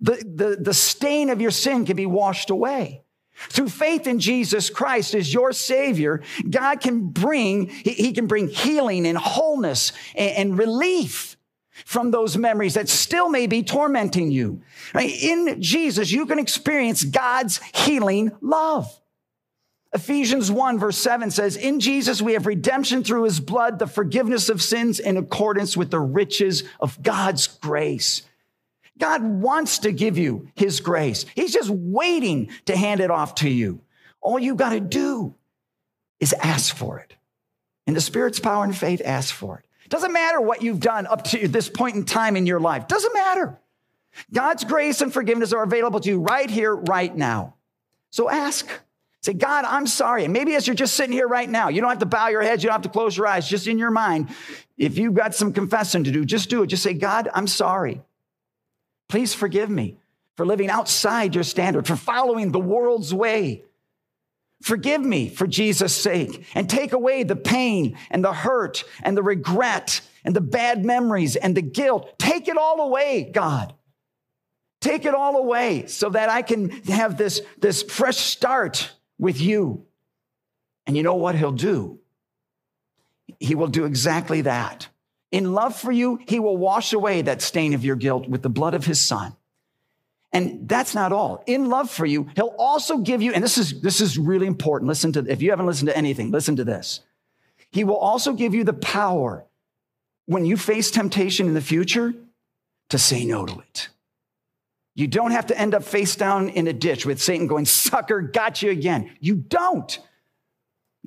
the, 0.00 0.16
the, 0.16 0.56
the 0.60 0.74
stain 0.74 1.30
of 1.30 1.40
your 1.40 1.50
sin 1.50 1.86
can 1.86 1.96
be 1.96 2.04
washed 2.04 2.50
away. 2.50 3.02
Through 3.48 3.68
faith 3.68 4.06
in 4.06 4.18
Jesus 4.18 4.68
Christ 4.68 5.14
as 5.14 5.32
your 5.32 5.52
Savior, 5.52 6.22
God 6.48 6.80
can 6.80 7.08
bring, 7.08 7.68
He 7.68 8.12
can 8.12 8.26
bring 8.26 8.48
healing 8.48 9.06
and 9.06 9.16
wholeness 9.16 9.92
and, 10.14 10.58
relief. 10.58 11.36
from 11.84 12.10
those 12.10 12.36
memories 12.36 12.74
that 12.74 12.88
still 12.88 13.28
may 13.28 13.46
be 13.46 13.62
tormenting 13.62 14.32
you. 14.32 14.60
In 14.98 15.62
Jesus, 15.62 16.10
you 16.10 16.26
can 16.26 16.40
experience 16.40 17.04
God's 17.04 17.60
healing 17.72 18.32
love. 18.40 19.00
Ephesians 19.94 20.50
1 20.50 20.78
verse 20.78 20.98
7 20.98 21.30
says, 21.30 21.56
In 21.56 21.80
Jesus 21.80 22.20
we 22.20 22.34
have 22.34 22.46
redemption 22.46 23.02
through 23.02 23.24
his 23.24 23.40
blood, 23.40 23.78
the 23.78 23.86
forgiveness 23.86 24.48
of 24.48 24.60
sins 24.60 24.98
in 24.98 25.16
accordance 25.16 25.76
with 25.76 25.90
the 25.90 26.00
riches 26.00 26.64
of 26.80 27.02
God's 27.02 27.46
grace. 27.46 28.22
God 28.98 29.22
wants 29.22 29.80
to 29.80 29.92
give 29.92 30.18
you 30.18 30.48
his 30.54 30.80
grace. 30.80 31.24
He's 31.34 31.52
just 31.52 31.70
waiting 31.70 32.50
to 32.66 32.76
hand 32.76 33.00
it 33.00 33.10
off 33.10 33.36
to 33.36 33.48
you. 33.48 33.80
All 34.20 34.38
you 34.38 34.54
got 34.54 34.70
to 34.70 34.80
do 34.80 35.34
is 36.20 36.32
ask 36.32 36.74
for 36.74 36.98
it. 36.98 37.14
In 37.86 37.94
the 37.94 38.00
Spirit's 38.00 38.40
power 38.40 38.64
and 38.64 38.76
faith, 38.76 39.00
ask 39.04 39.34
for 39.34 39.58
it. 39.58 39.64
Doesn't 39.88 40.12
matter 40.12 40.40
what 40.40 40.62
you've 40.62 40.80
done 40.80 41.06
up 41.06 41.24
to 41.24 41.48
this 41.48 41.68
point 41.68 41.96
in 41.96 42.04
time 42.04 42.36
in 42.36 42.44
your 42.46 42.60
life. 42.60 42.88
Doesn't 42.88 43.14
matter. 43.14 43.58
God's 44.32 44.64
grace 44.64 45.00
and 45.00 45.12
forgiveness 45.12 45.52
are 45.52 45.62
available 45.62 46.00
to 46.00 46.08
you 46.08 46.20
right 46.20 46.50
here, 46.50 46.74
right 46.74 47.14
now. 47.14 47.54
So 48.10 48.28
ask. 48.28 48.68
Say, 49.22 49.32
God, 49.32 49.64
I'm 49.64 49.86
sorry. 49.86 50.24
And 50.24 50.32
maybe 50.32 50.54
as 50.54 50.66
you're 50.66 50.76
just 50.76 50.94
sitting 50.94 51.12
here 51.12 51.26
right 51.26 51.48
now, 51.48 51.68
you 51.68 51.80
don't 51.80 51.90
have 51.90 51.98
to 51.98 52.06
bow 52.06 52.28
your 52.28 52.42
heads, 52.42 52.62
you 52.62 52.68
don't 52.68 52.74
have 52.74 52.82
to 52.82 52.88
close 52.88 53.16
your 53.16 53.26
eyes, 53.26 53.48
just 53.48 53.66
in 53.66 53.78
your 53.78 53.90
mind. 53.90 54.28
If 54.76 54.96
you've 54.96 55.14
got 55.14 55.34
some 55.34 55.52
confessing 55.52 56.04
to 56.04 56.12
do, 56.12 56.24
just 56.24 56.50
do 56.50 56.62
it. 56.62 56.68
Just 56.68 56.82
say, 56.82 56.94
God, 56.94 57.28
I'm 57.34 57.48
sorry. 57.48 58.00
Please 59.08 59.34
forgive 59.34 59.70
me 59.70 59.98
for 60.36 60.46
living 60.46 60.70
outside 60.70 61.34
your 61.34 61.44
standard, 61.44 61.86
for 61.86 61.96
following 61.96 62.52
the 62.52 62.60
world's 62.60 63.12
way. 63.12 63.64
Forgive 64.62 65.00
me 65.00 65.28
for 65.28 65.46
Jesus' 65.46 65.94
sake 65.94 66.44
and 66.54 66.68
take 66.68 66.92
away 66.92 67.22
the 67.22 67.36
pain 67.36 67.96
and 68.10 68.24
the 68.24 68.32
hurt 68.32 68.84
and 69.02 69.16
the 69.16 69.22
regret 69.22 70.00
and 70.24 70.34
the 70.34 70.40
bad 70.40 70.84
memories 70.84 71.36
and 71.36 71.56
the 71.56 71.62
guilt. 71.62 72.18
Take 72.18 72.48
it 72.48 72.56
all 72.56 72.80
away, 72.80 73.30
God. 73.32 73.74
Take 74.80 75.04
it 75.04 75.14
all 75.14 75.36
away 75.36 75.86
so 75.86 76.10
that 76.10 76.28
I 76.28 76.42
can 76.42 76.70
have 76.86 77.16
this, 77.16 77.40
this 77.58 77.82
fresh 77.82 78.18
start 78.18 78.92
with 79.18 79.40
you. 79.40 79.86
And 80.86 80.96
you 80.96 81.02
know 81.02 81.14
what 81.14 81.34
he'll 81.34 81.52
do? 81.52 81.98
He 83.40 83.54
will 83.54 83.68
do 83.68 83.84
exactly 83.84 84.42
that. 84.42 84.88
In 85.30 85.52
love 85.52 85.76
for 85.76 85.92
you, 85.92 86.18
he 86.26 86.40
will 86.40 86.56
wash 86.56 86.92
away 86.92 87.22
that 87.22 87.42
stain 87.42 87.74
of 87.74 87.84
your 87.84 87.96
guilt 87.96 88.28
with 88.28 88.42
the 88.42 88.48
blood 88.48 88.74
of 88.74 88.86
his 88.86 89.00
son. 89.00 89.34
And 90.32 90.68
that's 90.68 90.94
not 90.94 91.12
all. 91.12 91.42
In 91.46 91.68
love 91.68 91.90
for 91.90 92.06
you, 92.06 92.28
he'll 92.36 92.54
also 92.58 92.98
give 92.98 93.22
you, 93.22 93.32
and 93.32 93.42
this 93.42 93.56
is, 93.56 93.80
this 93.80 94.00
is 94.00 94.18
really 94.18 94.46
important. 94.46 94.88
Listen 94.88 95.12
to, 95.12 95.20
if 95.26 95.42
you 95.42 95.50
haven't 95.50 95.66
listened 95.66 95.88
to 95.88 95.96
anything, 95.96 96.30
listen 96.30 96.56
to 96.56 96.64
this. 96.64 97.00
He 97.70 97.84
will 97.84 97.96
also 97.96 98.32
give 98.32 98.54
you 98.54 98.64
the 98.64 98.72
power 98.72 99.44
when 100.26 100.44
you 100.44 100.56
face 100.56 100.90
temptation 100.90 101.46
in 101.46 101.54
the 101.54 101.60
future 101.60 102.14
to 102.90 102.98
say 102.98 103.24
no 103.24 103.46
to 103.46 103.60
it. 103.60 103.88
You 104.94 105.06
don't 105.06 105.30
have 105.30 105.46
to 105.46 105.58
end 105.58 105.74
up 105.74 105.84
face 105.84 106.16
down 106.16 106.48
in 106.48 106.66
a 106.66 106.72
ditch 106.72 107.06
with 107.06 107.22
Satan 107.22 107.46
going, 107.46 107.66
sucker, 107.66 108.20
got 108.20 108.62
you 108.62 108.70
again. 108.70 109.10
You 109.20 109.36
don't. 109.36 109.98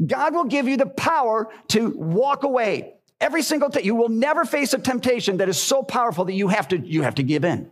God 0.03 0.34
will 0.34 0.45
give 0.45 0.67
you 0.67 0.77
the 0.77 0.86
power 0.86 1.49
to 1.69 1.89
walk 1.89 2.43
away 2.43 2.93
every 3.21 3.43
single 3.43 3.69
time. 3.69 3.86
You 3.86 3.95
will 3.95 4.10
never 4.10 4.43
face 4.43 4.73
a 4.73 4.79
temptation 4.79 5.38
that 5.38 5.47
is 5.47 5.57
so 5.57 5.84
powerful 5.84 6.25
that 6.25 6.34
you 6.34 6.49
have 6.49 6.67
to, 6.69 6.77
you 6.77 7.03
have 7.03 7.15
to 7.15 7.23
give 7.23 7.45
in. 7.45 7.71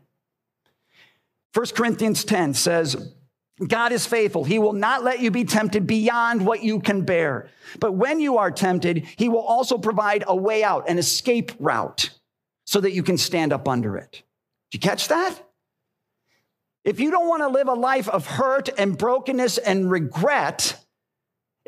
1 1.53 1.65
Corinthians 1.75 2.23
10 2.23 2.53
says, 2.53 3.13
God 3.67 3.91
is 3.91 4.05
faithful. 4.05 4.45
He 4.45 4.59
will 4.59 4.73
not 4.73 5.03
let 5.03 5.19
you 5.19 5.31
be 5.31 5.43
tempted 5.43 5.85
beyond 5.85 6.45
what 6.45 6.63
you 6.63 6.79
can 6.79 7.01
bear. 7.01 7.49
But 7.79 7.93
when 7.93 8.21
you 8.21 8.37
are 8.37 8.51
tempted, 8.51 9.05
he 9.17 9.27
will 9.27 9.41
also 9.41 9.77
provide 9.77 10.23
a 10.27 10.35
way 10.35 10.63
out, 10.63 10.87
an 10.87 10.97
escape 10.97 11.51
route, 11.59 12.11
so 12.65 12.79
that 12.79 12.93
you 12.93 13.03
can 13.03 13.17
stand 13.17 13.51
up 13.51 13.67
under 13.67 13.97
it. 13.97 14.23
Did 14.71 14.77
you 14.77 14.79
catch 14.79 15.09
that? 15.09 15.35
If 16.85 17.01
you 17.01 17.11
don't 17.11 17.27
want 17.27 17.41
to 17.41 17.49
live 17.49 17.67
a 17.67 17.73
life 17.73 18.07
of 18.07 18.25
hurt 18.25 18.69
and 18.77 18.97
brokenness 18.97 19.57
and 19.57 19.91
regret, 19.91 20.81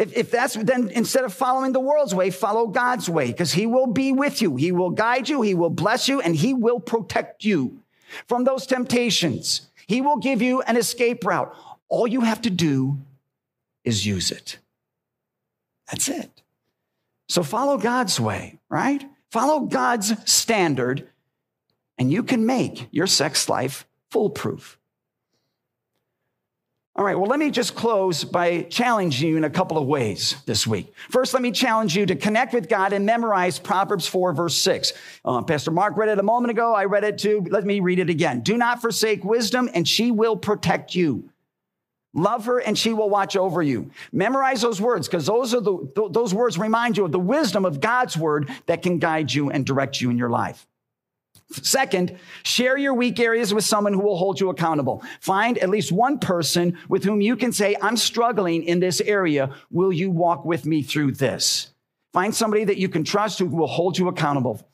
if, 0.02 0.18
if 0.18 0.32
that's 0.32 0.56
then 0.56 0.90
instead 0.90 1.24
of 1.24 1.34
following 1.34 1.74
the 1.74 1.80
world's 1.80 2.16
way, 2.16 2.32
follow 2.32 2.68
God's 2.68 3.08
way, 3.08 3.28
because 3.28 3.54
he 3.54 3.68
will 3.68 3.88
be 3.88 4.12
with 4.12 4.42
you. 4.42 4.56
He 4.56 4.72
will 4.72 4.90
guide 4.90 5.30
you, 5.30 5.42
he 5.44 5.54
will 5.54 5.70
bless 5.70 6.10
you, 6.10 6.20
and 6.20 6.36
he 6.36 6.56
will 6.56 6.80
protect 6.80 7.46
you 7.46 7.84
from 8.28 8.44
those 8.44 8.66
temptations. 8.66 9.70
He 9.86 10.02
will 10.02 10.18
give 10.18 10.42
you 10.42 10.62
an 10.64 10.76
escape 10.76 11.24
route. 11.24 11.56
All 11.88 12.08
you 12.08 12.22
have 12.22 12.42
to 12.42 12.50
do 12.50 12.98
is 13.84 14.06
use 14.06 14.32
it. 14.32 14.58
That's 15.92 16.10
it. 16.10 16.42
So 17.30 17.44
follow 17.44 17.78
God's 17.78 18.20
way, 18.20 18.60
right? 18.70 19.08
Follow 19.30 19.62
God's 19.62 20.14
standard, 20.30 21.08
and 21.98 22.12
you 22.12 22.24
can 22.24 22.46
make 22.46 22.88
your 22.92 23.08
sex 23.08 23.48
life 23.48 23.86
foolproof. 24.10 24.80
All 27.02 27.08
right, 27.08 27.18
well, 27.18 27.28
let 27.28 27.40
me 27.40 27.50
just 27.50 27.74
close 27.74 28.24
by 28.24 28.62
challenging 28.62 29.30
you 29.30 29.36
in 29.36 29.44
a 29.44 29.50
couple 29.50 29.80
of 29.80 29.88
ways 29.88 30.36
this 30.46 30.68
week. 30.68 30.94
First, 31.10 31.34
let 31.34 31.42
me 31.42 31.52
challenge 31.52 31.98
you 31.98 32.06
to 32.06 32.16
connect 32.16 32.54
with 32.54 32.70
God 32.70 32.94
and 32.94 33.08
memorize 33.08 33.58
Proverbs 33.58 34.06
4, 34.06 34.34
verse 34.34 34.56
6. 34.58 34.94
Uh, 35.26 35.42
Pastor 35.42 35.72
Mark 35.72 35.98
read 35.98 36.10
it 36.10 36.20
a 36.20 36.24
moment 36.24 36.52
ago. 36.52 36.76
I 36.76 36.86
read 36.86 37.04
it 37.04 37.18
too. 37.18 37.44
Let 37.50 37.66
me 37.66 37.80
read 37.80 37.98
it 37.98 38.12
again. 38.12 38.42
Do 38.42 38.56
not 38.56 38.82
forsake 38.82 39.24
wisdom, 39.24 39.68
and 39.74 39.88
she 39.88 40.12
will 40.12 40.38
protect 40.38 40.94
you. 40.94 41.28
Love 42.14 42.46
her, 42.46 42.60
and 42.60 42.78
she 42.78 42.94
will 42.94 43.10
watch 43.10 43.36
over 43.36 43.64
you. 43.64 43.90
Memorize 44.12 44.62
those 44.62 44.80
words 44.80 45.08
because 45.08 45.26
those 45.26 45.56
are 45.56 45.62
the, 45.62 46.10
those 46.12 46.36
words 46.36 46.60
remind 46.60 46.98
you 46.98 47.06
of 47.06 47.12
the 47.12 47.18
wisdom 47.18 47.66
of 47.66 47.80
God's 47.80 48.16
word 48.16 48.48
that 48.68 48.84
can 48.84 49.00
guide 49.00 49.34
you 49.34 49.50
and 49.50 49.66
direct 49.66 50.02
you 50.02 50.12
in 50.12 50.20
your 50.20 50.30
life. 50.30 50.68
Second, 51.52 52.18
share 52.44 52.78
your 52.78 52.94
weak 52.94 53.20
areas 53.20 53.54
with 53.54 53.64
someone 53.64 53.94
who 53.94 54.02
will 54.02 54.18
hold 54.18 54.40
you 54.40 54.50
accountable. 54.50 55.04
Find 55.20 55.58
at 55.58 55.70
least 55.70 55.92
one 55.92 56.20
person 56.20 56.78
with 56.88 57.04
whom 57.04 57.22
you 57.22 57.36
can 57.36 57.52
say, 57.52 57.76
I'm 57.82 57.98
struggling 57.98 58.64
in 58.64 58.80
this 58.80 59.02
area. 59.02 59.54
Will 59.70 59.92
you 59.92 60.12
walk 60.12 60.46
with 60.46 60.66
me 60.66 60.82
through 60.82 61.14
this? 61.14 61.74
Find 62.14 62.34
somebody 62.34 62.66
that 62.66 62.78
you 62.78 62.90
can 62.90 63.04
trust 63.04 63.40
who 63.40 63.46
will 63.46 63.68
hold 63.68 63.98
you 63.98 64.08
accountable. 64.08 64.68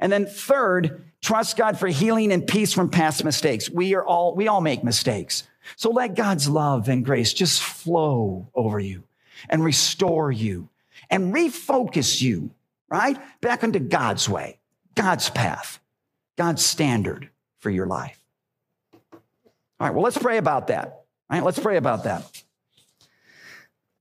And 0.00 0.10
then 0.10 0.26
third, 0.26 1.04
trust 1.22 1.56
God 1.56 1.78
for 1.78 1.88
healing 1.88 2.32
and 2.32 2.46
peace 2.46 2.72
from 2.72 2.90
past 2.90 3.24
mistakes. 3.24 3.70
We 3.70 3.94
are 3.94 4.04
all, 4.04 4.34
we 4.34 4.48
all 4.48 4.60
make 4.60 4.82
mistakes. 4.82 5.44
So 5.76 5.90
let 5.90 6.14
God's 6.14 6.48
love 6.48 6.88
and 6.88 7.04
grace 7.04 7.32
just 7.32 7.62
flow 7.62 8.48
over 8.54 8.78
you 8.78 9.04
and 9.48 9.64
restore 9.64 10.30
you 10.30 10.68
and 11.10 11.34
refocus 11.34 12.20
you, 12.20 12.50
right? 12.88 13.18
Back 13.40 13.62
into 13.62 13.78
God's 13.78 14.28
way, 14.28 14.58
God's 14.94 15.30
path. 15.30 15.80
God's 16.36 16.64
standard 16.64 17.30
for 17.60 17.70
your 17.70 17.86
life. 17.86 18.18
All 19.12 19.20
right, 19.80 19.94
well, 19.94 20.02
let's 20.02 20.18
pray 20.18 20.38
about 20.38 20.68
that. 20.68 21.04
All 21.30 21.38
right, 21.38 21.44
let's 21.44 21.58
pray 21.58 21.76
about 21.76 22.04
that. 22.04 22.42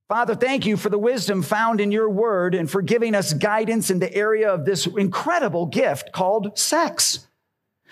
Father, 0.07 0.35
thank 0.35 0.65
you 0.65 0.77
for 0.77 0.89
the 0.89 0.99
wisdom 0.99 1.41
found 1.41 1.81
in 1.81 1.91
your 1.91 2.09
word 2.09 2.53
and 2.53 2.69
for 2.69 2.81
giving 2.81 3.15
us 3.15 3.33
guidance 3.33 3.89
in 3.89 3.99
the 3.99 4.13
area 4.13 4.53
of 4.53 4.65
this 4.65 4.85
incredible 4.85 5.65
gift 5.65 6.11
called 6.11 6.57
sex. 6.57 7.27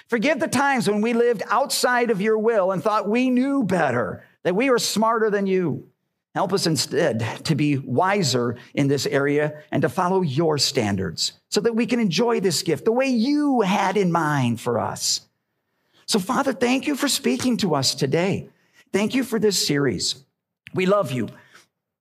Forgive 0.08 0.39
the 0.39 0.47
times 0.47 0.89
when 0.89 1.01
we 1.01 1.13
lived 1.13 1.41
outside 1.49 2.12
of 2.12 2.21
your 2.21 2.38
will 2.38 2.71
and 2.71 2.84
thought 2.84 3.08
we 3.08 3.30
knew 3.30 3.63
better, 3.63 4.23
that 4.43 4.56
we 4.56 4.69
were 4.69 4.77
smarter 4.77 5.30
than 5.30 5.47
you. 5.47 5.88
Help 6.34 6.54
us 6.54 6.65
instead 6.65 7.44
to 7.46 7.56
be 7.56 7.78
wiser 7.78 8.56
in 8.74 8.88
this 8.88 9.06
area 9.06 9.62
and 9.72 9.82
to 9.82 9.89
follow 9.89 10.22
your 10.22 10.58
standards 10.58 11.34
so 11.50 11.60
that 11.60 11.76
we 11.76 11.86
can 11.86 12.00
enjoy 12.00 12.39
this 12.39 12.63
gift 12.63 12.86
the 12.86 12.91
way 12.91 13.08
you 13.08 13.62
had 13.62 13.98
in 13.98 14.12
mind 14.12 14.62
for 14.62 14.80
us. 14.80 15.22
So, 16.06 16.20
Father, 16.20 16.54
thank 16.54 16.88
you 16.88 16.96
for 16.96 17.08
speaking 17.08 17.58
to 17.58 17.76
us 17.76 17.96
today. 17.96 18.50
Thank 18.94 19.13
you 19.13 19.24
for 19.24 19.39
this 19.39 19.65
series. 19.65 20.24
We 20.74 20.86
love 20.86 21.12
you. 21.12 21.30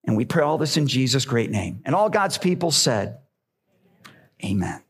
And 0.04 0.16
we 0.16 0.24
pray 0.24 0.42
all 0.42 0.58
this 0.58 0.76
in 0.76 0.86
Jesus' 0.86 1.24
great 1.24 1.50
name. 1.50 1.82
And 1.84 1.94
all 1.94 2.08
God's 2.08 2.38
people 2.38 2.70
said, 2.70 3.18
Amen. 4.44 4.80